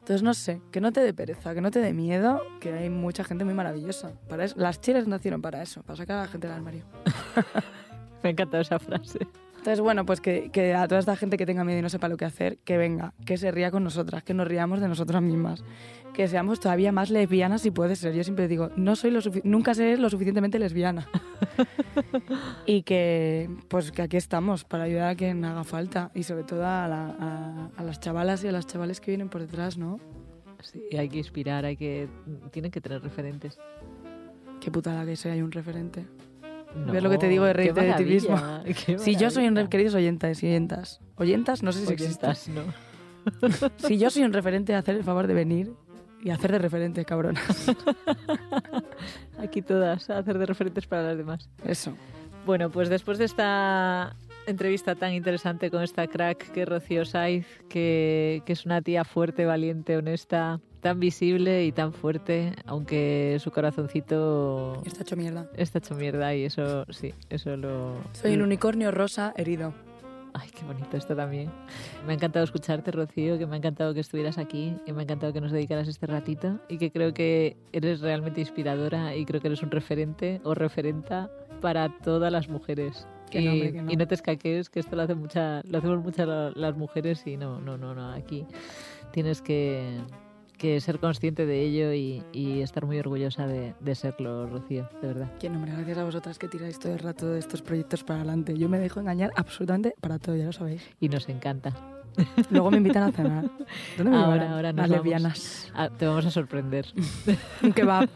Entonces, 0.00 0.24
no 0.24 0.34
sé, 0.34 0.60
que 0.72 0.80
no 0.80 0.92
te 0.92 1.00
dé 1.00 1.14
pereza, 1.14 1.54
que 1.54 1.60
no 1.60 1.70
te 1.70 1.78
dé 1.78 1.92
miedo, 1.92 2.42
que 2.60 2.72
hay 2.72 2.90
mucha 2.90 3.22
gente 3.22 3.44
muy 3.44 3.54
maravillosa. 3.54 4.12
Para 4.28 4.44
eso, 4.44 4.56
las 4.58 4.80
chillers 4.80 5.06
nacieron 5.06 5.42
para 5.42 5.62
eso, 5.62 5.84
para 5.84 5.96
sacar 5.96 6.18
a 6.18 6.22
la 6.22 6.28
gente 6.28 6.48
del 6.48 6.56
armario. 6.56 6.84
Me 8.24 8.30
ha 8.30 8.32
encantado 8.32 8.62
esa 8.62 8.80
frase. 8.80 9.20
Entonces, 9.66 9.82
bueno, 9.82 10.06
pues 10.06 10.20
que, 10.20 10.50
que, 10.52 10.74
a 10.74 10.86
toda 10.86 11.00
esta 11.00 11.16
gente 11.16 11.36
que 11.36 11.44
tenga 11.44 11.64
miedo 11.64 11.80
y 11.80 11.82
no 11.82 11.88
sepa 11.88 12.06
lo 12.06 12.16
que 12.16 12.24
hacer, 12.24 12.58
que 12.58 12.78
venga, 12.78 13.14
que 13.24 13.36
se 13.36 13.50
ría 13.50 13.72
con 13.72 13.82
nosotras, 13.82 14.22
que 14.22 14.32
nos 14.32 14.46
riamos 14.46 14.80
de 14.80 14.86
nosotras 14.86 15.20
mismas, 15.20 15.64
que 16.14 16.28
seamos 16.28 16.60
todavía 16.60 16.92
más 16.92 17.10
lesbianas 17.10 17.62
si 17.62 17.72
puede 17.72 17.96
ser. 17.96 18.14
Yo 18.14 18.22
siempre 18.22 18.46
digo, 18.46 18.70
no 18.76 18.94
soy 18.94 19.10
lo 19.10 19.18
nunca 19.42 19.74
seré 19.74 19.98
lo 19.98 20.08
suficientemente 20.08 20.60
lesbiana. 20.60 21.08
y 22.66 22.82
que, 22.82 23.50
pues 23.66 23.90
que 23.90 24.02
aquí 24.02 24.16
estamos 24.16 24.62
para 24.62 24.84
ayudar 24.84 25.08
a 25.08 25.16
quien 25.16 25.44
haga 25.44 25.64
falta 25.64 26.12
y 26.14 26.22
sobre 26.22 26.44
todo 26.44 26.64
a, 26.64 26.86
la, 26.86 27.70
a, 27.76 27.82
las 27.82 27.98
chavalas 27.98 28.44
y 28.44 28.46
a 28.46 28.52
las 28.52 28.68
chavales 28.68 29.00
que 29.00 29.10
vienen 29.10 29.28
por 29.28 29.40
detrás, 29.40 29.76
¿no? 29.76 29.98
Sí, 30.62 30.96
hay 30.96 31.08
que 31.08 31.18
inspirar, 31.18 31.64
hay 31.64 31.76
que, 31.76 32.08
tienen 32.52 32.70
que 32.70 32.80
tener 32.80 33.02
referentes. 33.02 33.58
Qué 34.60 34.70
putada 34.70 35.04
que 35.04 35.16
sea 35.16 35.32
hay 35.32 35.42
un 35.42 35.50
referente. 35.50 36.06
No, 36.84 36.92
¿Ves 36.92 37.02
lo 37.02 37.10
que 37.10 37.18
te 37.18 37.28
digo 37.28 37.44
de 37.44 37.52
reírte 37.52 37.80
de 37.80 37.94
ti 37.94 38.04
mismo? 38.04 38.38
Si 38.98 39.16
yo 39.16 39.30
soy 39.30 39.46
un 39.48 39.66
queridos 39.68 39.94
oyentes 39.94 40.42
y 40.42 40.46
oyentas. 40.46 41.00
Oyentas, 41.16 41.62
no 41.62 41.72
sé 41.72 41.86
si 41.86 41.92
Oyentas. 41.92 42.48
No. 42.48 42.62
si 43.76 43.98
yo 43.98 44.10
soy 44.10 44.22
un 44.22 44.32
referente, 44.32 44.74
hacer 44.74 44.96
el 44.96 45.04
favor 45.04 45.26
de 45.26 45.34
venir 45.34 45.72
y 46.22 46.30
hacer 46.30 46.52
de 46.52 46.58
referente, 46.58 47.04
cabronas. 47.04 47.70
Aquí 49.38 49.62
todas, 49.62 50.08
hacer 50.10 50.38
de 50.38 50.46
referentes 50.46 50.86
para 50.86 51.02
las 51.02 51.16
demás. 51.16 51.48
Eso. 51.64 51.96
Bueno, 52.44 52.70
pues 52.70 52.88
después 52.88 53.18
de 53.18 53.24
esta 53.24 54.16
entrevista 54.46 54.94
tan 54.94 55.12
interesante 55.12 55.70
con 55.70 55.82
esta 55.82 56.06
crack 56.06 56.52
que 56.52 56.62
es 56.62 56.68
Rocío 56.68 57.04
Saiz, 57.04 57.46
que, 57.68 58.42
que, 58.46 58.52
es 58.52 58.64
una 58.64 58.80
tía 58.80 59.04
fuerte, 59.04 59.44
valiente, 59.44 59.96
honesta, 59.96 60.60
tan 60.86 61.00
visible 61.00 61.64
y 61.64 61.72
tan 61.72 61.92
fuerte, 61.92 62.52
aunque 62.64 63.38
su 63.40 63.50
corazoncito... 63.50 64.80
Está 64.86 65.02
hecho 65.02 65.16
mierda. 65.16 65.50
Está 65.56 65.78
hecho 65.78 65.96
mierda 65.96 66.32
y 66.32 66.44
eso, 66.44 66.84
sí, 66.90 67.12
eso 67.28 67.56
lo... 67.56 67.96
Soy 68.12 68.34
un 68.34 68.42
unicornio 68.42 68.92
rosa 68.92 69.34
herido. 69.36 69.74
Ay, 70.32 70.48
qué 70.56 70.64
bonito 70.64 70.96
esto 70.96 71.16
también. 71.16 71.50
Me 72.06 72.12
ha 72.12 72.14
encantado 72.14 72.44
escucharte, 72.44 72.92
Rocío, 72.92 73.36
que 73.36 73.46
me 73.46 73.54
ha 73.54 73.58
encantado 73.58 73.94
que 73.94 74.00
estuvieras 74.00 74.38
aquí, 74.38 74.76
y 74.86 74.92
me 74.92 75.00
ha 75.00 75.02
encantado 75.02 75.32
que 75.32 75.40
nos 75.40 75.50
dedicaras 75.50 75.88
este 75.88 76.06
ratito 76.06 76.60
y 76.68 76.78
que 76.78 76.92
creo 76.92 77.12
que 77.12 77.56
eres 77.72 78.00
realmente 78.00 78.40
inspiradora 78.40 79.16
y 79.16 79.24
creo 79.24 79.40
que 79.40 79.48
eres 79.48 79.64
un 79.64 79.72
referente 79.72 80.40
o 80.44 80.54
referenta 80.54 81.32
para 81.60 81.88
todas 81.98 82.30
las 82.30 82.48
mujeres. 82.48 83.08
Que 83.28 83.40
no, 83.40 83.54
hombre, 83.54 83.72
que 83.72 83.82
no. 83.82 83.90
Y 83.90 83.96
no 83.96 84.06
te 84.06 84.14
escaques, 84.14 84.70
que 84.70 84.78
esto 84.78 84.94
lo, 84.94 85.02
hace 85.02 85.16
mucha, 85.16 85.62
lo 85.68 85.78
hacemos 85.78 86.04
muchas 86.04 86.54
las 86.54 86.76
mujeres 86.76 87.26
y 87.26 87.36
no, 87.36 87.60
no, 87.60 87.76
no, 87.76 87.92
no. 87.92 88.12
Aquí 88.12 88.46
tienes 89.10 89.42
que, 89.42 89.98
que 90.56 90.80
ser 90.80 90.98
consciente 90.98 91.46
de 91.46 91.62
ello 91.62 91.92
y, 91.92 92.22
y 92.32 92.60
estar 92.60 92.86
muy 92.86 92.98
orgullosa 92.98 93.46
de, 93.46 93.74
de, 93.80 93.94
serlo, 93.94 94.46
Rocío, 94.46 94.88
de 95.00 95.08
verdad. 95.08 95.32
Que 95.38 95.50
nombre, 95.50 95.72
gracias 95.72 95.98
a 95.98 96.04
vosotras 96.04 96.38
que 96.38 96.48
tiráis 96.48 96.78
todo 96.78 96.92
el 96.92 96.98
rato 96.98 97.28
de 97.28 97.38
estos 97.38 97.62
proyectos 97.62 98.04
para 98.04 98.20
adelante. 98.20 98.56
Yo 98.56 98.68
me 98.68 98.78
dejo 98.78 99.00
engañar 99.00 99.30
absolutamente 99.36 99.94
para 100.00 100.18
todo, 100.18 100.36
ya 100.36 100.44
lo 100.44 100.52
sabéis. 100.52 100.82
Y 101.00 101.08
nos 101.08 101.28
encanta. 101.28 101.72
Luego 102.50 102.70
me 102.70 102.78
invitan 102.78 103.02
a 103.02 103.12
cenar. 103.12 103.50
¿Dónde 103.96 104.10
me 104.10 104.16
ahora, 104.16 104.52
ahora 104.52 104.72
Las 104.72 104.88
lesbianas. 104.88 105.72
A, 105.74 105.90
te 105.90 106.06
vamos 106.06 106.24
a 106.26 106.30
sorprender. 106.30 106.86
Un 107.62 107.72
kebab. 107.72 108.08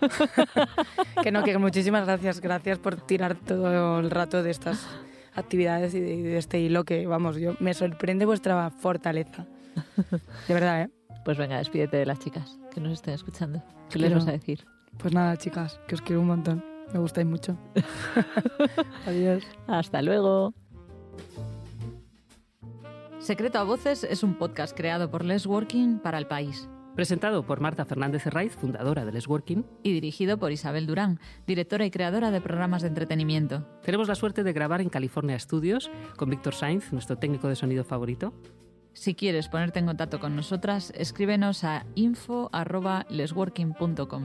que 1.23 1.31
no, 1.31 1.45
que 1.45 1.59
muchísimas 1.59 2.07
gracias. 2.07 2.41
Gracias 2.41 2.79
por 2.79 2.97
tirar 2.97 3.35
todo 3.35 4.01
el 4.01 4.11
rato 4.11 4.43
de 4.43 4.51
estas 4.51 4.87
actividades 5.35 5.95
y 5.95 6.01
de, 6.01 6.15
y 6.15 6.23
de 6.23 6.39
este 6.39 6.61
hilo 6.61 6.85
que, 6.85 7.07
vamos, 7.07 7.37
yo 7.37 7.55
me 7.61 7.75
sorprende 7.75 8.25
vuestra 8.25 8.71
fortaleza. 8.71 9.47
De 10.49 10.55
verdad, 10.55 10.83
¿eh? 10.83 10.91
Pues 11.25 11.37
venga, 11.37 11.59
despídete 11.59 11.99
de 11.99 12.07
las 12.07 12.19
chicas 12.19 12.59
que 12.73 12.81
nos 12.81 12.93
estén 12.93 13.15
escuchando. 13.15 13.63
¿Qué 13.91 13.99
les 13.99 14.15
vas 14.15 14.27
a 14.27 14.33
decir? 14.33 14.65
Pues 14.99 15.13
nada, 15.13 15.37
chicas, 15.37 15.81
que 15.87 15.95
os 15.95 16.03
quiero 16.03 16.21
un 16.21 16.29
montón. 16.29 16.65
Me 16.93 16.99
gustáis 16.99 17.27
mucho. 17.27 17.57
Adiós. 19.07 19.45
Hasta 19.67 20.03
luego. 20.03 20.53
Secreto 23.19 23.59
a 23.59 23.65
Voces 23.65 24.03
es 24.03 24.23
un 24.23 24.35
podcast 24.35 24.77
creado 24.77 25.11
por 25.11 25.25
Les 25.25 25.47
Working 25.47 25.99
para 25.99 26.19
el 26.19 26.27
país. 26.27 26.69
Presentado 26.97 27.47
por 27.47 27.61
Marta 27.61 27.85
Fernández 27.85 28.27
Herraiz, 28.27 28.57
fundadora 28.57 29.05
de 29.05 29.13
Les 29.13 29.29
Working. 29.29 29.65
Y 29.83 29.93
dirigido 29.93 30.39
por 30.39 30.53
Isabel 30.53 30.87
Durán, 30.87 31.21
directora 31.47 31.85
y 31.85 31.91
creadora 31.91 32.31
de 32.31 32.41
programas 32.41 32.83
de 32.83 32.89
entretenimiento. 32.89 33.67
Tenemos 33.85 34.09
la 34.09 34.17
suerte 34.17 34.43
de 34.43 34.53
grabar 34.53 34.81
en 34.81 34.89
California 34.89 35.39
Studios 35.39 35.91
con 36.17 36.31
Víctor 36.31 36.55
Sainz, 36.55 36.93
nuestro 36.93 37.17
técnico 37.17 37.49
de 37.49 37.57
sonido 37.57 37.85
favorito. 37.85 38.33
Si 38.93 39.15
quieres 39.15 39.49
ponerte 39.49 39.79
en 39.79 39.87
contacto 39.87 40.21
con 40.21 40.37
nosotras, 40.37 40.93
escríbenos 40.97 41.65
a 41.65 41.87
info.lesworking.com. 41.95 44.25